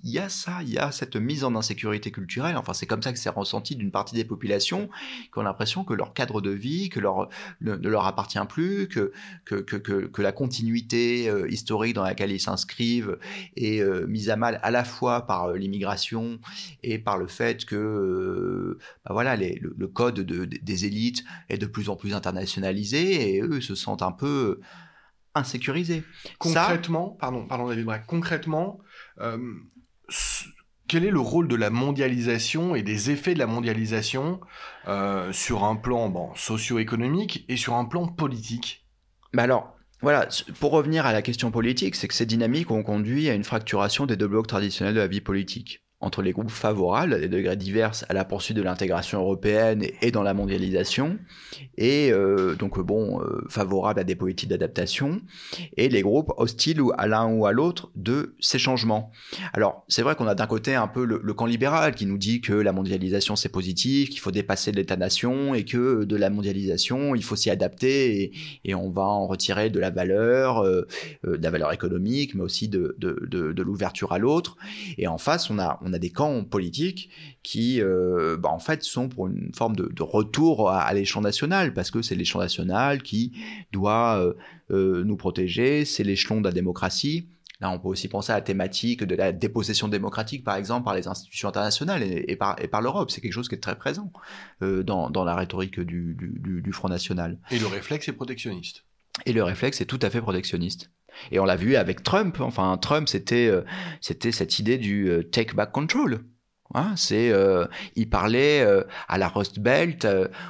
[0.02, 3.12] y a ça, il y a cette mise en insécurité culturelle, enfin c'est comme ça
[3.12, 4.88] que c'est ressenti d'une partie des populations
[5.32, 7.28] qui ont l'impression que leur cadre de vie, que leur,
[7.60, 9.12] ne, leur appartient plus, que,
[9.44, 13.18] que, que, que la continuité euh, historique dans laquelle ils s'inscrivent
[13.56, 16.38] est euh, mise à mal à la fois par euh, l'immigration
[16.82, 21.88] et par le fait que euh, bah voilà, le, code des élites est de plus
[21.88, 24.60] en plus internationalisé et eux se sentent un peu
[25.34, 26.04] insécurisés.
[26.38, 28.78] Concrètement, pardon, pardon David Braque, concrètement,
[30.88, 34.40] quel est le rôle de la mondialisation et des effets de la mondialisation
[35.32, 38.86] sur un plan bon, socio-économique et sur un plan politique?
[39.32, 40.28] Bah alors, voilà,
[40.58, 44.04] pour revenir à la question politique, c'est que ces dynamiques ont conduit à une fracturation
[44.04, 47.56] des deux blocs traditionnels de la vie politique entre les groupes favorables à des degrés
[47.56, 51.18] divers à la poursuite de l'intégration européenne et dans la mondialisation,
[51.78, 55.22] et euh, donc bon, euh, favorables à des politiques d'adaptation,
[55.76, 59.12] et les groupes hostiles à l'un ou à l'autre de ces changements.
[59.52, 62.40] Alors c'est vrai qu'on a d'un côté un peu le, camp libéral qui nous dit
[62.40, 67.22] que la mondialisation c'est positif, qu'il faut dépasser l'État-nation et que de la mondialisation il
[67.22, 68.32] faut s'y adapter
[68.64, 70.88] et, on va en retirer de la valeur, euh,
[71.24, 74.56] de la valeur économique, mais aussi de, de, de, l'ouverture à l'autre.
[74.98, 77.10] Et en face on a on a des camps politiques
[77.42, 81.90] qui, euh, bah, en fait, sont pour une forme de, retour à, l'échelon national, parce
[81.90, 83.32] que c'est l'échelon national qui
[83.72, 84.34] doit euh,
[84.70, 87.28] euh, nous protéger, c'est l'échelon de la démocratie.
[87.60, 90.94] Là, on peut aussi penser à la thématique de la dépossession démocratique, par exemple, par
[90.94, 93.12] les institutions internationales et, par, et par l'Europe.
[93.12, 94.10] C'est quelque chose qui est très présent
[94.60, 97.38] dans, dans, la rhétorique du, du, du Front National.
[97.52, 98.84] Et le réflexe est protectionniste.
[99.26, 100.90] Et le réflexe est tout à fait protectionniste.
[101.30, 102.40] Et on l'a vu avec Trump.
[102.40, 103.62] Enfin, Trump, c'était euh,
[104.00, 106.20] c'était cette idée du euh, take back control.
[106.74, 108.66] Hein, c'est, euh, il parlait
[109.06, 110.08] à la Rust Belt,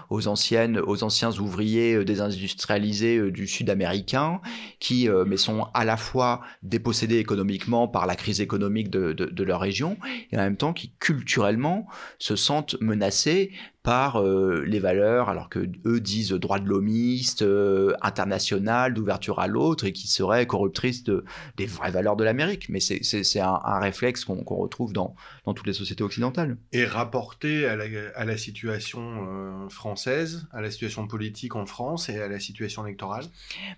[0.09, 4.41] aux anciennes, aux anciens ouvriers désindustrialisés du Sud américain,
[4.79, 9.99] qui mais sont à la fois dépossédés économiquement par la crise économique de, leur région,
[10.31, 11.89] et en même temps qui culturellement
[12.21, 13.51] se sentent menacés
[13.83, 19.49] par euh, les valeurs, alors que eux disent droit de l'homiste, euh, international, d'ouverture à
[19.49, 21.25] l'autre, et qui seraient corruptrices de,
[21.57, 22.69] des vraies valeurs de l'Amérique.
[22.69, 26.57] Mais c'est un, un, réflexe qu'on retrouve dans, dans toutes les sociétés occidentales.
[26.73, 32.09] Et rapporté à la, à la situation euh, française, à la situation politique en France
[32.09, 33.25] et à la situation électorale?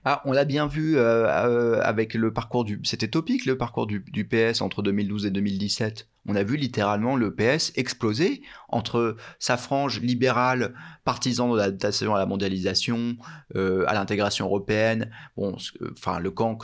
[0.05, 2.81] Ah, On l'a bien vu avec le parcours du...
[2.85, 7.17] C'était topique le parcours du, du PS entre 2012 et 2017 on a vu littéralement
[7.17, 13.17] le PS exploser entre sa frange libérale, partisan de l'adaptation à la mondialisation,
[13.57, 15.57] euh, à l'intégration européenne, bon,
[15.93, 16.59] enfin le camp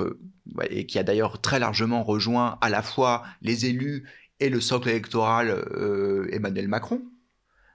[0.69, 4.09] et qui a d'ailleurs très largement rejoint à la fois les élus
[4.41, 7.03] et le socle électoral euh, Emmanuel Macron.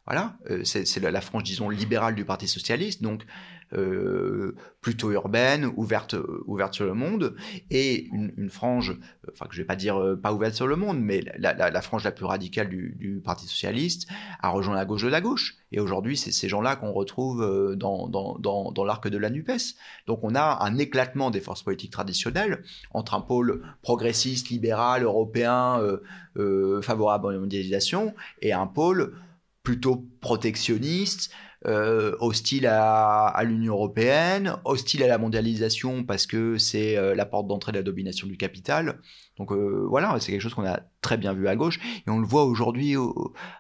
[0.05, 3.01] Voilà, euh, c'est la, la frange, disons, libérale du Parti socialiste.
[3.01, 3.25] Donc,
[3.76, 6.15] euh, plutôt urbaine, ouverte,
[6.45, 7.36] ouverte sur le monde,
[7.71, 8.95] et une, frange,
[9.32, 12.03] enfin que je vais pas dire euh, pas ouverte sur le monde, mais la, frange
[12.03, 14.07] la plus radicale du, Parti socialiste
[14.41, 15.55] a rejoint la gauche de la gauche.
[15.71, 19.76] Et aujourd'hui, c'est ces gens-là qu'on retrouve euh, dans, l'arc de la NUPES.
[20.05, 25.82] Donc on a un éclatement des forces politiques traditionnelles entre un pôle progressiste, libéral, européen,
[26.82, 29.15] favorable à la mondialisation, et un pôle
[29.63, 31.32] plutôt protectionniste,
[31.66, 37.47] euh, hostile à, l'Union européenne, hostile à la mondialisation parce que c'est euh, la porte
[37.47, 38.99] d'entrée de la domination du capital.
[39.38, 42.20] Donc euh, voilà, c'est quelque chose qu'on a très bien vu à gauche et on
[42.20, 42.95] le voit aujourd'hui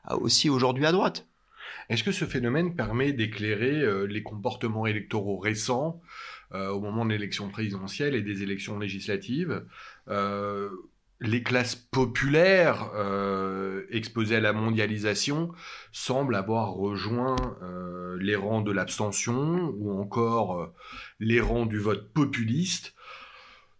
[0.09, 1.27] aussi aujourd'hui à droite.
[1.89, 6.01] Est-ce que ce phénomène permet d'éclairer les comportements électoraux récents
[6.51, 9.63] au moment de l'élection présidentielle et des élections législatives?
[11.21, 15.51] Les classes populaires euh, exposées à la mondialisation
[15.91, 20.73] semblent avoir rejoint euh, les rangs de l'abstention ou encore euh,
[21.19, 22.93] les rangs du vote populiste,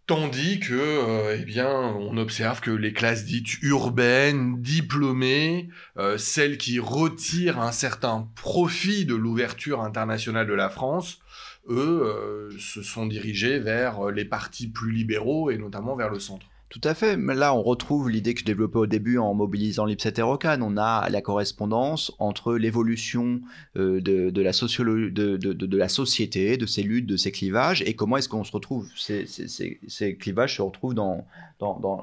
[0.08, 5.70] tandis que, eh bien, on observe que les classes dites urbaines, diplômées,
[6.18, 11.22] celles qui retirent un certain profit de l'ouverture internationale de la France,
[11.70, 16.46] eux, se sont dirigés vers les partis plus libéraux et notamment vers le centre.
[16.70, 17.16] Tout à fait.
[17.16, 20.60] Là, on retrouve l'idée que je développais au début en mobilisant l'Ipset Rocan.
[20.62, 23.42] On a la correspondance entre l'évolution
[23.78, 24.52] euh, de, la
[25.88, 28.90] société, de ses luttes, de ses clivages, et comment est-ce qu'on se retrouve.
[28.98, 31.28] Ces, clivages se retrouvent dans,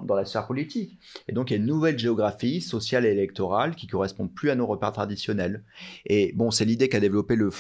[0.09, 0.97] la sphère politique.
[1.29, 4.55] Et donc, il y a une nouvelle géographie sociale et électorale qui correspond plus à
[4.55, 5.65] nos repères traditionnels.
[6.07, 7.51] Et bon, c'est l'idée qu'a développé le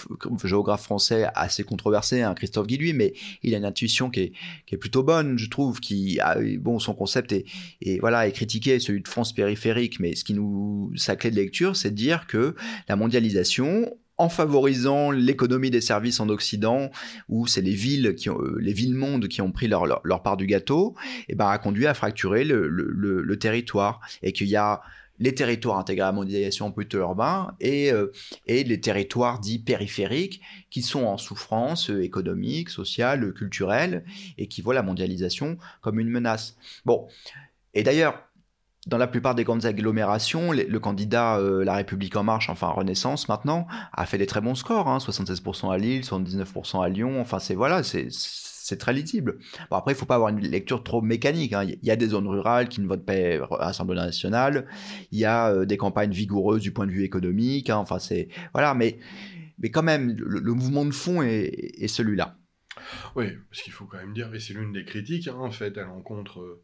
[0.44, 4.32] géographe français assez controversé, hein, Christophe Guilluy, mais il a une intuition qui est,
[4.66, 8.78] qui est plutôt bonne, je trouve, qui a, bon, son concept est, voilà, est critiqué,
[8.78, 12.26] celui de France périphérique, mais ce qui nous, sa clé de lecture, c'est de dire
[12.26, 12.54] que
[12.88, 16.90] la mondialisation, en favorisant l'économie des services en Occident,
[17.28, 20.22] où c'est les villes qui ont, euh, les villes mondes qui ont pris leur, leur,
[20.22, 20.94] part du gâteau,
[21.28, 24.00] et eh ben a conduit à fracturer le, le, territoire.
[24.22, 24.82] Et qu'il y a
[25.22, 28.12] les territoires intégrés à la mondialisation plutôt urbains et, euh,
[28.46, 34.04] et les territoires dits périphériques qui sont en souffrance économique, sociale, culturelle
[34.36, 36.56] et qui voient la mondialisation comme une menace.
[36.84, 37.06] Bon,
[37.72, 38.28] et d'ailleurs,
[38.86, 43.28] dans la plupart des grandes agglomérations, le candidat euh, La République En Marche, enfin Renaissance
[43.28, 47.38] maintenant, a fait des très bons scores, 76% hein, à Lille, 79% à Lyon, enfin
[47.38, 49.38] c'est voilà, c'est très lisible.
[49.70, 51.52] Bon, après, il faut pas avoir une lecture trop mécanique.
[51.52, 51.64] Hein.
[51.64, 54.66] Il y a des zones rurales qui ne votent pas à l'Assemblée nationale.
[55.10, 57.70] Il y a euh, des campagnes vigoureuses du point de vue économique.
[57.70, 57.76] Hein.
[57.76, 58.98] Enfin, c'est voilà, mais
[59.58, 62.36] mais quand même, le, mouvement de fond est, celui-là.
[63.14, 65.84] Oui, parce qu'il faut quand même dire, et c'est l'une des critiques en fait à
[65.84, 66.62] l'encontre euh,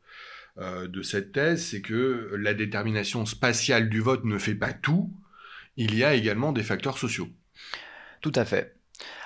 [0.57, 5.13] de cette thèse, c'est que la détermination spatiale du vote ne fait pas tout,
[5.77, 7.29] il y a également des facteurs sociaux.
[8.21, 8.77] Tout à fait.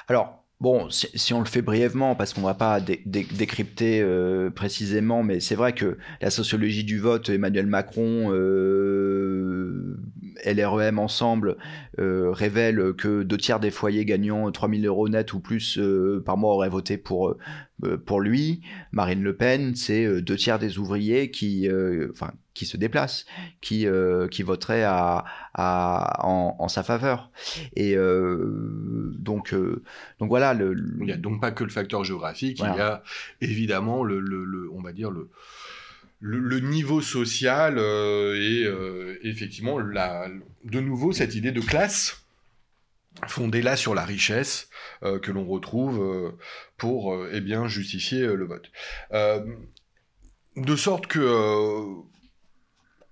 [0.06, 5.22] Alors, bon, si, on le fait brièvement, parce qu'on ne va pas décrypter euh, précisément,
[5.22, 9.96] mais c'est vrai que la sociologie du vote, Emmanuel Macron, euh,
[10.44, 11.56] LREM ensemble
[11.98, 16.36] euh, révèle que deux tiers des foyers gagnant 3000 euros net ou plus euh, par
[16.36, 17.36] mois auraient voté pour,
[17.84, 18.62] euh, pour lui.
[18.92, 21.68] Marine Le Pen, c'est deux tiers des ouvriers qui,
[22.10, 23.26] enfin, qui se déplacent,
[23.60, 23.86] qui,
[24.30, 25.24] qui voteraient à,
[25.54, 27.30] en, sa faveur.
[27.74, 30.54] Et donc, donc voilà.
[30.54, 33.02] Le, Il n'y a donc pas que le facteur géographique, il y a
[33.40, 35.28] évidemment le, le on va dire le
[36.22, 40.28] le, niveau social euh, et euh, effectivement la,
[40.64, 42.24] de nouveau cette idée de classe
[43.26, 44.68] fondée là sur la richesse
[45.02, 46.32] euh, que l'on retrouve
[46.76, 48.70] pour eh bien justifier le vote.
[50.56, 51.84] de sorte que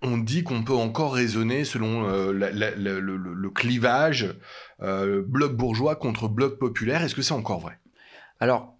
[0.02, 4.34] on dit qu'on peut encore raisonner selon le, clivage
[4.78, 7.02] bloc bourgeois contre bloc populaire.
[7.02, 7.78] Est-ce que c'est encore vrai?
[8.38, 8.78] Alors,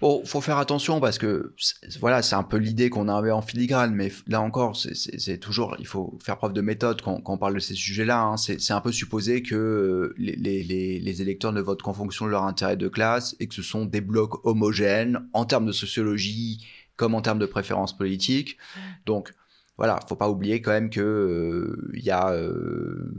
[0.00, 1.52] Bon, faut faire attention parce que
[2.00, 5.86] voilà, c'est un peu l'idée qu'on avait en filigrane, mais là encore, c'est toujours, il
[5.86, 8.22] faut faire preuve de méthode quand, on parle de ces sujets-là.
[8.22, 8.36] Hein.
[8.38, 12.78] C'est un peu supposer que euh, les, électeurs ne votent qu'en fonction de leur intérêt
[12.78, 17.20] de classe et que ce sont des blocs homogènes en termes de sociologie comme en
[17.20, 18.56] termes de préférences politiques.
[19.04, 19.34] Donc
[19.76, 23.12] voilà, faut pas oublier quand même que euh, il y a euh,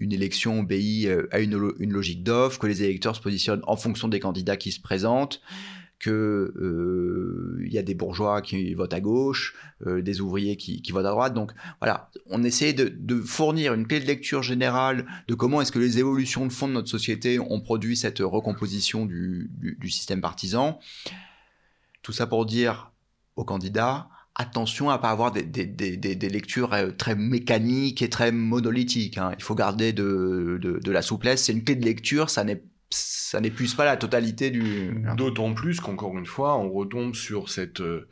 [0.00, 4.08] une élection obéit à une, une logique d'offre, que les électeurs se positionnent en fonction
[4.08, 5.40] des candidats qui se présentent
[6.04, 9.54] qu'il euh, y a des bourgeois qui votent à gauche,
[9.86, 11.32] euh, des ouvriers qui, votent à droite.
[11.32, 15.78] Donc voilà, on essaie de, fournir une clé de lecture générale de comment est-ce que
[15.78, 19.50] les évolutions de fond de notre société ont produit cette recomposition du,
[19.88, 20.78] système partisan.
[22.02, 22.92] Tout ça pour dire
[23.36, 25.42] aux candidats, attention à pas avoir des,
[26.28, 29.16] lectures euh, très mécaniques et très monolithiques.
[29.16, 29.32] Hein.
[29.38, 31.44] Il faut garder de, de la souplesse.
[31.44, 34.94] C'est une clé de lecture, ça n'est ça n'épuise pas la totalité du.
[35.16, 38.08] D'autant plus qu'encore une fois, on retombe sur cette, euh,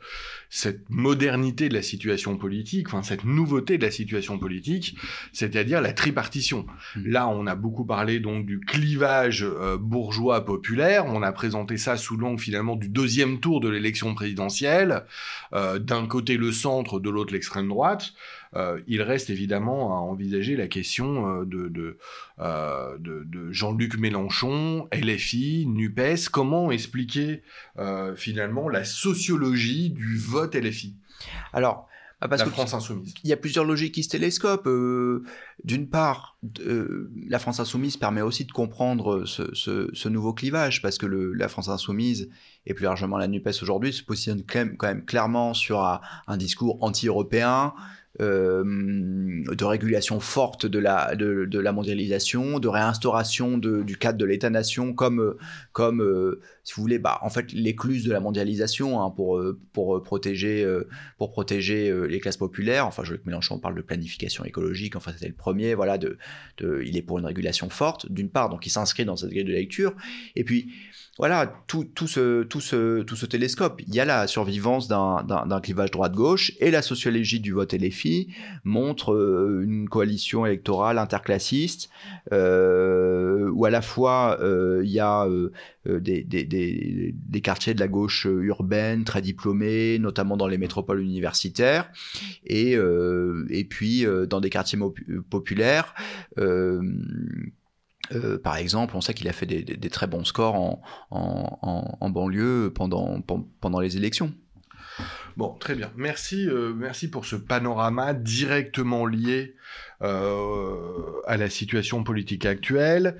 [0.49, 4.97] cette modernité de la situation politique, enfin cette nouveauté de la situation politique,
[5.31, 6.65] c'est-à-dire la tripartition.
[6.95, 7.07] Hmm.
[7.07, 11.05] Là, on a beaucoup parlé donc du clivage euh, bourgeois populaire.
[11.05, 15.05] On a présenté ça sous l'angle finalement du deuxième tour de l'élection présidentielle.
[15.53, 18.13] Euh, d'un côté le centre, de l'autre l'extrême droite.
[18.55, 21.97] Euh, il reste évidemment à envisager la question euh, de,
[22.39, 26.29] euh, de, de, Jean-Luc Mélenchon, LFI, NUPES.
[26.31, 27.43] Comment expliquer
[28.15, 30.95] finalement la sociologie du vote LFI
[31.53, 31.87] Alors,
[32.21, 33.13] ah, parce la France insoumise.
[33.25, 34.69] Il y a plusieurs logiques qui se télescopent.
[35.63, 36.37] D'une part,
[37.27, 41.49] la France insoumise permet aussi de comprendre ce, ce, nouveau clivage, parce que le, la
[41.49, 42.29] France insoumise
[42.65, 47.73] et plus largement la NUPES aujourd'hui se positionne quand même, clairement sur un discours anti-européen,
[48.19, 54.25] de régulation forte de la, de, de, la mondialisation, de réinstauration de, du cadre de
[54.25, 55.35] l'État-nation comme,
[55.71, 59.59] comme euh, si vous voulez, bah, en fait, l'écluse de la mondialisation hein, pour, euh,
[59.73, 60.65] pour protéger,
[61.17, 62.85] pour protéger les classes populaires.
[62.85, 66.17] Enfin, je veux que Mélenchon parle de planification écologique, enfin, c'était le premier, voilà, de,
[66.57, 69.43] de, il est pour une régulation forte, d'une part, donc il s'inscrit dans cette grille
[69.43, 69.95] de lecture,
[70.35, 70.71] et puis,
[71.19, 73.81] voilà, tout, tout, ce, tout, ce, tout ce télescope.
[73.87, 78.33] Il y a la survivance d'un clivage droite-gauche et la sociologie du vote filles
[78.63, 81.89] montre euh, une coalition électorale interclassiste
[82.31, 85.51] euh, où à la fois euh, il y a euh,
[85.85, 91.01] des, des, des, des, quartiers de la gauche urbaine très diplômés, notamment dans les métropoles
[91.01, 91.91] universitaires,
[92.45, 92.77] et,
[93.49, 94.79] et puis dans des quartiers
[95.29, 95.93] populaires.
[98.11, 100.79] Euh, par exemple, on sait qu'il a fait des, très bons scores
[101.11, 103.21] en, banlieue pendant,
[103.61, 104.33] pendant les élections.
[105.35, 105.91] Bon, très bien.
[105.95, 109.55] Merci, euh, merci pour ce panorama directement lié
[110.03, 113.17] euh, à la situation politique actuelle,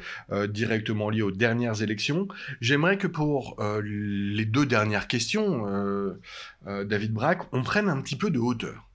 [0.50, 2.28] directement lié aux dernières élections.
[2.62, 5.66] J'aimerais que pour les deux dernières questions,
[6.66, 8.93] David Braque, on prenne un petit peu de hauteur.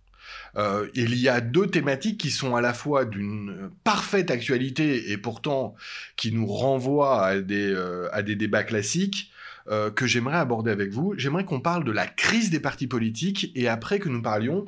[0.56, 5.18] Euh, il y a deux thématiques qui sont à la fois d'une parfaite actualité et
[5.18, 5.74] pourtant
[6.16, 9.30] qui nous renvoient à des, euh, débats classiques
[9.70, 11.14] euh, que j'aimerais aborder avec vous.
[11.16, 14.66] J'aimerais qu'on parle de la crise des partis politiques et après que nous parlions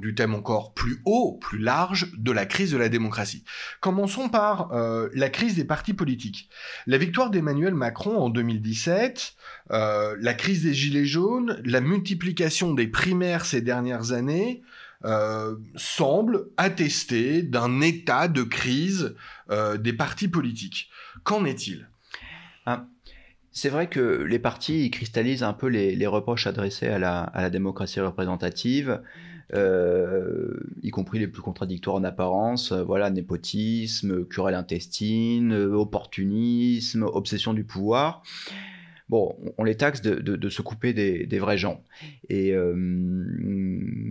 [0.00, 3.42] du thème encore plus haut, plus large, de la crise de la démocratie.
[3.80, 4.70] Commençons par
[5.14, 6.50] la crise des partis politiques.
[6.86, 9.34] La victoire d'Emmanuel Macron en 2017,
[9.70, 14.62] la crise des Gilets jaunes, la multiplication des primaires ces dernières années,
[15.04, 19.14] euh, semble attester d'un état de crise
[19.50, 20.90] euh, des partis politiques.
[21.24, 21.88] Qu'en est-il?
[22.66, 22.86] Ah,
[23.50, 29.02] C'est vrai que les partis cristallisent un peu les, reproches adressés à la, démocratie représentative.
[29.54, 37.64] Euh, y compris les plus contradictoires en apparence, voilà, népotisme, querelle intestine, opportunisme, obsession du
[37.64, 38.22] pouvoir
[39.12, 41.82] bon, on les taxe de, se couper des, vrais gens.
[42.30, 42.74] Et euh,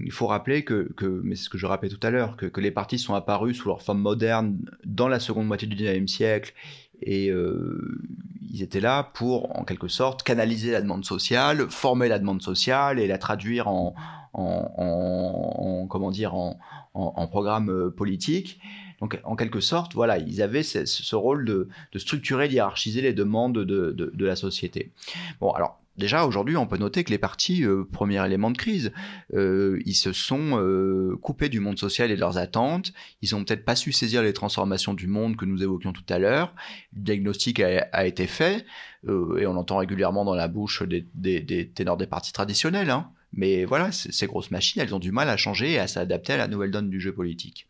[0.06, 0.94] il faut rappeler que,
[1.24, 3.68] mais c'est ce que je rappelais tout à l'heure, que, les partis sont apparus sous
[3.68, 6.54] leur forme moderne dans la seconde moitié du 19e siècle
[7.02, 8.00] et euh,
[8.54, 13.00] ils étaient là pour, en quelque sorte, canaliser la demande sociale, former la demande sociale
[13.00, 13.96] et la traduire en,
[15.90, 18.60] comment dire, en, programme euh, politique.
[19.02, 24.26] Donc, en quelque sorte, voilà, ils avaient ce, rôle de, structurer, hiérarchiser les demandes de,
[24.26, 24.92] la société.
[25.40, 28.94] Bon, alors, Déjà, aujourd'hui, on peut noter que les partis, euh, premier élément de crise,
[29.34, 32.94] euh, ils se sont euh, coupés du monde social et de leurs attentes.
[33.22, 36.18] Ils ont peut-être pas su saisir les transformations du monde que nous évoquions tout à
[36.18, 36.56] l'heure.
[36.96, 38.66] Le diagnostic a, été fait,
[39.06, 42.90] et on l'entend régulièrement dans la bouche des, ténors des partis traditionnels.
[42.90, 43.12] Hein.
[43.34, 46.38] Mais voilà, ces grosses machines, elles ont du mal à changer et à s'adapter à
[46.38, 47.68] la nouvelle donne du jeu politique.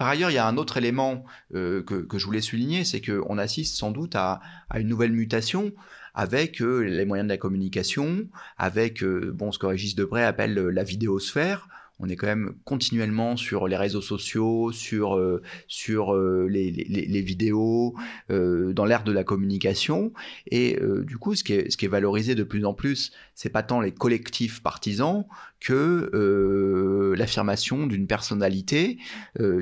[0.00, 3.36] Par ailleurs, il y a un autre élément euh, que, je voulais souligner, c'est qu'on
[3.36, 4.40] assiste sans doute à,
[4.74, 5.72] une nouvelle mutation
[6.14, 8.26] avec euh, les moyens de la communication,
[8.56, 11.68] avec euh, bon, ce que Régis Debray appelle la vidéosphère,
[12.00, 17.94] on est quand même continuellement sur les réseaux sociaux, sur, euh, sur euh, les, vidéos,
[18.30, 20.12] euh, dans l'ère de la communication.
[20.50, 23.50] Et du coup, ce qui, est, ce qui est valorisé de plus en plus, c'est
[23.50, 25.24] pas tant les collectifs partisans
[25.60, 28.98] que l'affirmation d'une personnalité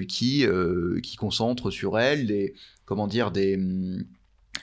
[0.09, 0.47] qui,
[1.03, 3.59] qui concentre sur elle des, comment dire, des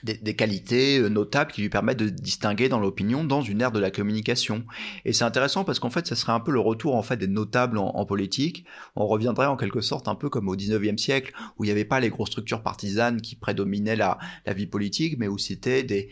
[0.02, 3.78] des, qualités euh, notables qui lui permettent de distinguer dans l'opinion dans une ère de
[3.78, 4.64] la communication.
[5.04, 7.26] Et c'est intéressant parce qu'en fait, ça serait un peu le retour en fait des
[7.26, 8.64] notables en, politique.
[8.94, 11.84] On reviendrait en quelque sorte un peu comme au 19e siècle où il n'y avait
[11.84, 14.18] pas les grosses structures partisanes qui prédominaient la,
[14.54, 16.08] vie politique, mais où c'était des,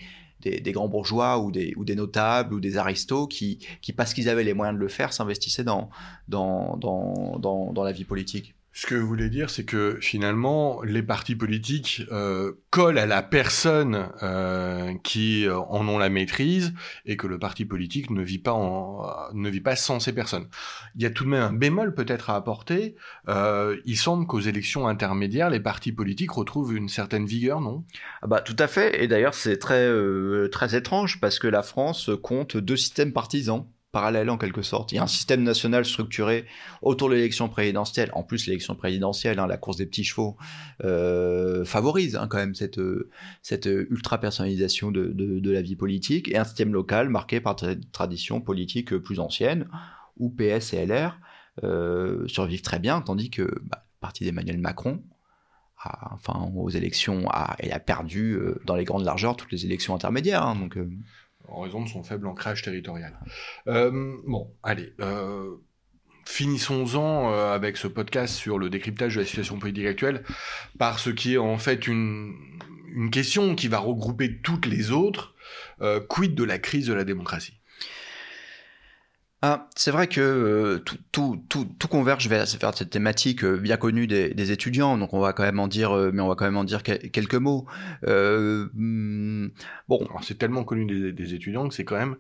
[0.73, 3.59] grands bourgeois ou des, notables ou des aristos qui,
[3.97, 5.91] parce qu'ils avaient les moyens de le faire, s'investissaient dans
[6.29, 8.54] la vie politique.
[8.77, 13.23] Ce que vous voulez dire, c'est que finalement, les partis politiques euh, collent à la
[13.23, 16.75] personne euh, qui euh, en ont la maîtrise
[17.07, 20.49] et que le parti politique ne vit pas en, ne vit pas sans ces personnes.
[20.97, 22.97] Il y a tout de même un bémol peut-être à apporter.
[23.29, 27.85] il semble qu'aux élections intermédiaires, les partis politiques retrouvent une certaine vigueur, non?
[28.23, 29.05] Ah Bah tout à fait.
[29.05, 29.89] Et d'ailleurs, c'est très
[30.51, 34.91] très étrange parce que la France compte deux systèmes partisans parallèle en quelque sorte.
[34.91, 36.47] Il y a un système national structuré
[36.83, 38.11] autour de l'élection présidentielle.
[38.13, 40.37] En plus, l'élection présidentielle, hein, la course des petits chevaux,
[40.83, 42.81] euh, favorise hein, quand même cette,
[43.41, 46.29] cette ultra-personnalisation de, de, la vie politique.
[46.29, 49.69] Et un système local marqué par des traditions politiques plus anciennes,
[50.17, 51.21] où PS et LR
[51.63, 55.05] euh, survivent très bien, tandis que bah, le parti d'Emmanuel Macron,
[56.11, 60.43] enfin aux élections, a, a perdu euh, dans les grandes largeurs toutes les élections intermédiaires.
[60.43, 60.77] Hein, donc,
[61.49, 63.19] en raison de son faible ancrage territorial.
[63.69, 64.93] Euh, bon, allez.
[65.01, 65.57] Euh,
[66.27, 70.25] finissons-en euh, avec ce podcast sur le décryptage de la situation politique actuelle
[70.79, 72.35] par ce qui est en fait une,
[72.89, 75.35] une question qui va regrouper toutes les autres.
[76.09, 77.59] quid de la crise de la démocratie?
[79.47, 80.79] Ah, c'est vrai que euh,
[81.13, 81.39] tout,
[81.91, 85.69] converge vers, cette thématique euh, bien connue des, étudiants, donc on va quand même en
[85.69, 86.11] dire, euh,
[87.13, 87.67] quelques mots.
[88.07, 89.49] Hmm,
[89.87, 92.17] bon, c'est tellement connu des, étudiants que c'est quand même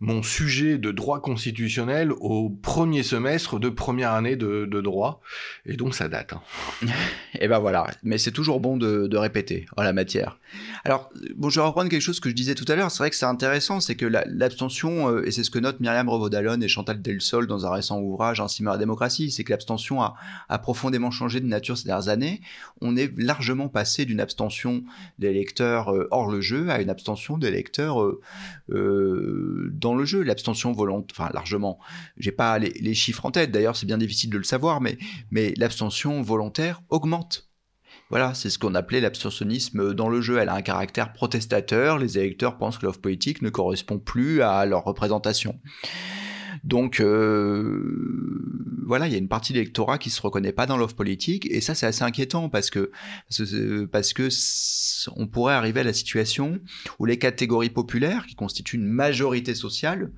[0.00, 5.20] mon sujet de droit constitutionnel au premier semestre de première année de, droit,
[5.64, 6.34] et donc ça date.
[6.34, 6.88] Hein.
[7.40, 10.38] et ben voilà, mais c'est toujours bon de, répéter en la matière.
[10.84, 12.90] Alors, bon, je vais reprendre quelque chose que je disais tout à l'heure.
[12.90, 16.60] C'est vrai que c'est intéressant, c'est que l'abstention, et c'est ce que note Myriam Revaudalon
[16.60, 20.14] et Chantal Delsol dans un récent ouvrage Ainsi meurt la démocratie, c'est que l'abstention a,
[20.58, 22.40] profondément changé de nature ces dernières années.
[22.80, 24.84] On est largement passé d'une abstention
[25.18, 28.20] des électeurs euh, hors le jeu à une abstention des électeurs euh,
[28.70, 30.22] euh, dans le jeu.
[30.22, 31.78] L'abstention volontaire, enfin largement,
[32.16, 34.98] j'ai pas les, chiffres en tête, d'ailleurs c'est bien difficile de le savoir, mais,
[35.30, 37.48] mais l'abstention volontaire augmente.
[38.10, 40.38] Voilà, c'est ce qu'on appelait l'abstentionnisme dans le jeu.
[40.38, 41.98] Elle a un caractère protestateur.
[41.98, 45.58] Les électeurs pensent que l'offre politique ne correspond plus à leur représentation.
[46.66, 47.80] Donc euh,
[48.84, 51.48] voilà, il y a une partie de l'électorat qui se reconnaît pas dans l'offre politique
[51.50, 52.90] et ça c'est assez inquiétant parce que
[53.92, 54.28] parce que
[55.14, 56.58] on pourrait arriver à la situation
[56.98, 60.10] où les catégories populaires qui constituent une majorité sociale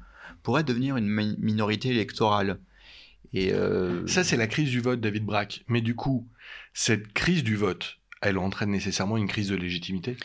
[0.42, 2.58] pourraient devenir une minorité électorale.
[3.34, 4.06] Et euh...
[4.06, 5.64] Ça, c'est la crise du vote, David Braque.
[5.68, 6.26] Mais du coup,
[6.72, 10.16] cette crise du vote, elle entraîne nécessairement une crise de légitimité?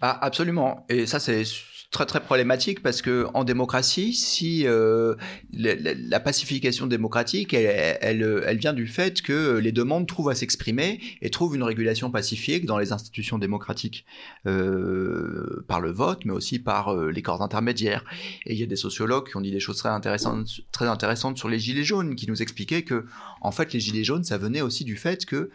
[0.00, 0.86] Ah, Absolument.
[0.88, 1.44] Et ça, c'est
[1.90, 5.14] très très problématique parce que en démocratie, si euh,
[5.52, 11.54] la, pacification démocratique, elle, vient du fait que les demandes trouvent à s'exprimer et trouvent
[11.54, 14.04] une régulation pacifique dans les institutions démocratiques
[14.46, 18.04] euh, par le vote, mais aussi par euh, les corps intermédiaires.
[18.46, 21.38] Et il y a des sociologues qui ont dit des choses très intéressantes, très intéressantes
[21.38, 23.06] sur les gilets jaunes, qui nous expliquaient que
[23.40, 25.50] en fait les gilets jaunes, ça venait aussi du fait que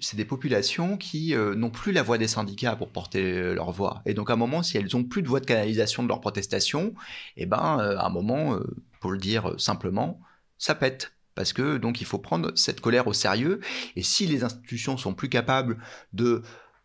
[0.00, 3.70] c'est des populations qui euh, n'ont plus la voix des syndicats pour porter euh, leur
[3.72, 4.02] voix.
[4.06, 6.20] Et donc à un moment, si elles n'ont plus de voix de canalisation de leur
[6.20, 6.94] protestation,
[7.36, 8.58] eh ben euh, à un moment,
[9.00, 10.20] pour le dire simplement,
[10.58, 11.12] ça pète.
[11.34, 13.60] Parce que donc il faut prendre cette colère au sérieux.
[13.94, 15.78] Et si les institutions sont plus capables
[16.12, 16.42] de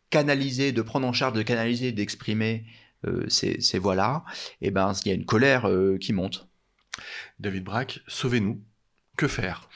[0.09, 2.66] canaliser, de prendre en charge, de canaliser, d'exprimer
[3.30, 4.26] ces, ces voix-là,
[4.59, 5.70] eh ben il y a une colère
[6.01, 6.49] qui monte.
[7.39, 8.62] David Braque, sauvez-nous.
[9.16, 9.70] Que faire?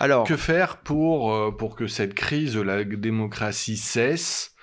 [0.00, 4.54] Alors, que faire pour, euh, pour que cette crise de la démocratie cesse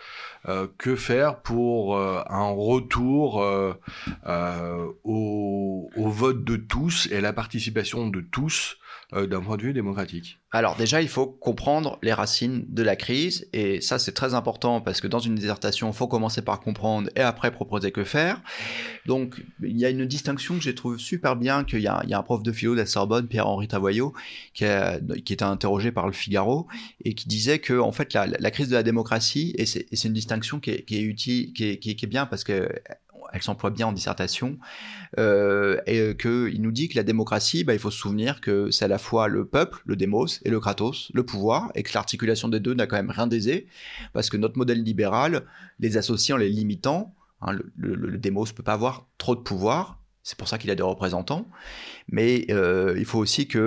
[0.47, 3.37] euh, que faire pour euh, un retour
[5.03, 8.77] au, au, vote de tous et à la participation de tous
[9.13, 13.49] d'un point de vue démocratique alors déjà, il faut comprendre les racines de la crise,
[13.51, 17.09] et ça c'est très important parce que dans une dissertation, il faut commencer par comprendre
[17.17, 18.41] et après proposer que faire.
[19.05, 22.23] Donc il y a une distinction que j'ai trouvé super bien, qu'il y, a un
[22.23, 24.13] prof de philo de la Sorbonne, Pierre-Henri Tavoyot,
[24.53, 26.65] qui, a, était interrogé par le Figaro,
[27.03, 30.36] et qui disait que en fait la, crise de la démocratie, et c'est une distinction
[30.39, 32.69] qui est, utile, qui est, qui est bien parce que
[33.33, 34.57] elle s'emploie bien en dissertation,
[35.17, 38.71] euh, et euh, qu'il nous dit que la démocratie, bah, il faut se souvenir que
[38.71, 41.91] c'est à la fois le peuple, le démos, et le kratos, le pouvoir, et que
[41.93, 43.67] l'articulation des deux n'a quand même rien d'aisé,
[44.13, 45.43] parce que notre modèle libéral
[45.79, 47.13] les associe en les limitant.
[47.41, 50.75] Hein, le, le, démos peut pas avoir trop de pouvoir, c'est pour ça qu'il a
[50.75, 51.47] des représentants.
[52.09, 53.59] Mais euh, il faut aussi que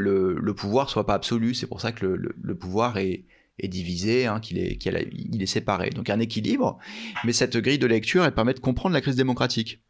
[0.00, 1.54] le, le, pouvoir soit pas absolu.
[1.54, 3.24] C'est pour ça que le pouvoir est,
[3.58, 5.90] est divisé, hein, qu'il est, est séparé.
[5.90, 6.78] Donc un équilibre,
[7.24, 9.80] mais cette grille de lecture, elle permet de comprendre la crise démocratique.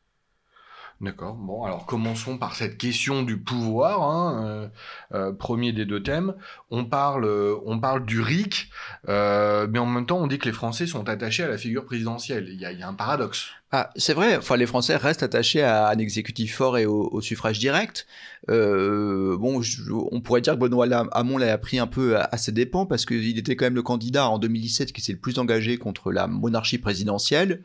[1.04, 1.34] D'accord.
[1.34, 4.02] Bon, alors commençons par cette question du pouvoir.
[4.02, 4.68] Hein, euh,
[5.12, 6.34] euh, premier des deux thèmes.
[6.70, 8.70] On parle, euh, on parle du RIC,
[9.06, 12.48] mais en même temps, on dit que les Français sont attachés à la figure présidentielle.
[12.48, 13.48] Il y a, un paradoxe.
[13.70, 14.38] Ah, c'est vrai.
[14.38, 18.06] Enfin, les Français restent attachés à un exécutif fort et au, suffrage direct.
[18.48, 19.60] bon,
[20.10, 23.36] on pourrait dire que Benoît Hamon l'a appris un peu à, ses dépens parce qu'il
[23.36, 26.78] était quand même le candidat en 2017 qui s'est le plus engagé contre la monarchie
[26.78, 27.60] présidentielle.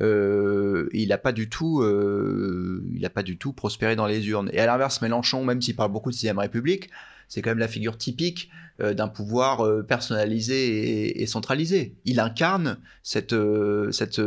[0.00, 4.28] Euh, il n'a pas du tout, euh, il a pas du tout prospéré dans les
[4.28, 4.50] urnes.
[4.52, 6.90] Et à l'inverse, Mélenchon, même s'il parle beaucoup de sixième République,
[7.28, 8.50] c'est quand même la figure typique
[8.80, 11.94] d'un pouvoir euh, personnalisé et, centralisé.
[12.04, 14.20] Il incarne cette, euh, cette,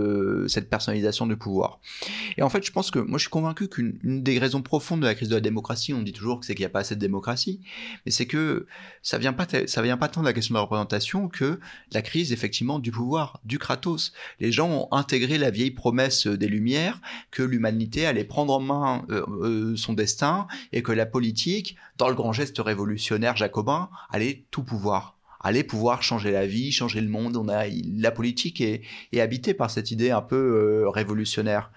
[0.48, 1.80] cette personnalisation du pouvoir.
[2.38, 5.06] Et en fait, je pense que moi, je suis convaincu qu'une des raisons profondes de
[5.06, 6.96] la crise de la démocratie, on dit toujours que c'est qu'il n'y a pas assez
[6.96, 7.62] de démocratie,
[8.06, 8.68] mais c'est que
[9.02, 11.60] ça vient pas, ça vient pas tant de la question de la représentation que
[11.92, 14.14] la crise, effectivement, du pouvoir, du Kratos.
[14.40, 17.02] Les gens ont intégré la vieille promesse des Lumières
[17.32, 19.06] que l'humanité allait prendre en main
[19.76, 25.18] son destin et que la politique, dans le grand geste révolutionnaire jacobin, allait tout pouvoir
[25.45, 27.36] allait pouvoir changer la vie, changer le monde.
[27.36, 31.70] On a la politique est, est habitée par cette idée un peu euh, révolutionnaire.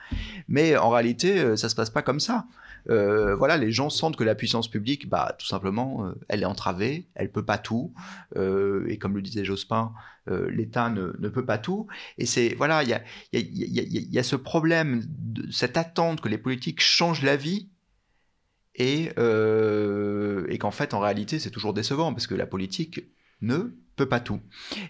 [0.46, 2.46] Mais en réalité, ça se passe pas comme ça.
[2.88, 6.46] Euh, voilà, les gens sentent que la puissance publique, bah, tout simplement, euh, elle est
[6.46, 7.92] entravée, elle peut pas tout,
[8.36, 9.92] euh, et comme le disait Jospin,
[10.48, 11.86] l'État ne, peut pas tout.
[12.18, 13.02] Et c'est voilà, il y a,
[13.32, 15.02] y a, ce problème,
[15.52, 17.68] cette attente que les politiques changent la vie.
[18.78, 23.00] Et, et qu'en fait, en réalité, c'est toujours décevant parce que la politique
[23.40, 24.40] ne peut pas tout.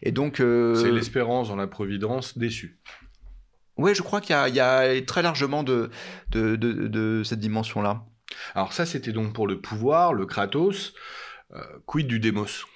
[0.02, 2.80] Et donc, c'est l'espérance dans la providence déçue.
[3.76, 5.90] Oui, je crois qu'il y, a très largement de,
[6.30, 8.04] de, cette dimension-là.
[8.54, 10.94] Alors ça, c'était donc pour le pouvoir, le Kratos.
[11.54, 12.66] Euh, quid du démos?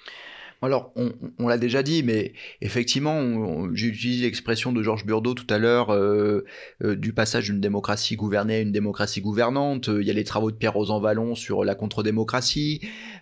[0.63, 0.93] Alors,
[1.39, 5.89] on, l'a déjà dit, mais effectivement, j'ai utilisé l'expression de Georges Burdeau tout à l'heure
[5.89, 6.45] euh,
[6.83, 9.87] euh, du passage d'une démocratie gouvernée à une démocratie gouvernante.
[9.87, 12.79] Il y a les travaux de Pierre Rosanvallon sur la contre-démocratie.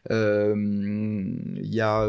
[0.10, 2.06] il y a,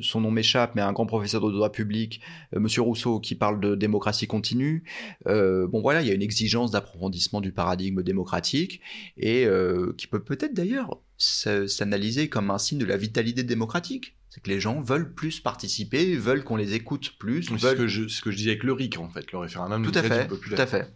[0.00, 2.20] son nom m'échappe, mais un grand professeur de droit public,
[2.54, 4.84] Monsieur Rousseau, qui parle de démocratie continue.
[5.24, 8.80] bon, voilà, il y a une exigence d'approfondissement du paradigme démocratique
[9.16, 9.48] et
[9.96, 14.15] qui peut peut-être d'ailleurs s'analyser comme un signe de la vitalité démocratique.
[14.36, 17.44] C'est que les gens veulent plus participer, veulent qu'on les écoute plus.
[17.44, 19.82] C'est ce, que je, ce que je disais avec le RIC, en fait, le référendum
[19.82, 20.92] tout à fait, Tout à fait.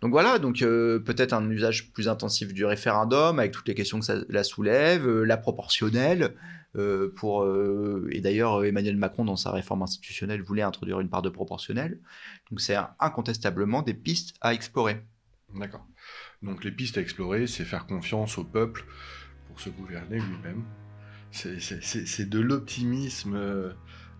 [0.00, 4.00] Donc voilà, donc euh, peut-être un usage plus intensif du référendum avec toutes les questions
[4.00, 6.34] que ça la soulève, euh, la proportionnelle.
[6.74, 7.46] Euh, pour
[8.10, 12.00] et d'ailleurs Emmanuel Macron dans sa réforme institutionnelle voulait introduire une part de proportionnelle.
[12.50, 15.00] Donc c'est incontestablement des pistes à explorer.
[15.54, 15.86] D'accord.
[16.42, 18.84] Donc les pistes à explorer, c'est faire confiance au peuple
[19.46, 20.64] pour se gouverner lui-même.
[21.32, 23.72] C'est de l'optimisme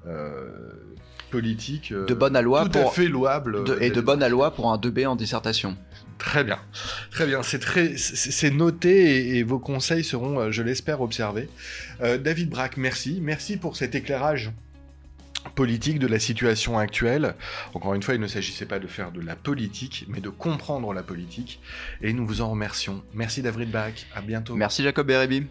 [0.07, 0.51] euh,
[1.31, 1.93] politique.
[1.93, 3.65] Euh, de bonne loi tout à fait louable.
[3.81, 5.79] et de bonne loi pour un 2B en dissertation.
[6.19, 6.59] Très bien,
[7.11, 7.43] très bien.
[7.43, 11.49] C'est très, c'est noté et, vos conseils seront, euh, je l'espère, observés.
[12.01, 14.53] David Braque, merci, merci pour cet éclairage
[15.55, 17.35] politique de la situation actuelle.
[17.75, 20.93] Encore une fois, il ne s'agissait pas de faire de la politique, mais de comprendre
[20.93, 21.61] la politique.
[22.03, 23.03] Et nous vous en remercions.
[23.15, 24.07] Merci David Bach.
[24.15, 24.55] À bientôt.
[24.55, 25.47] Merci Jacob Berebi.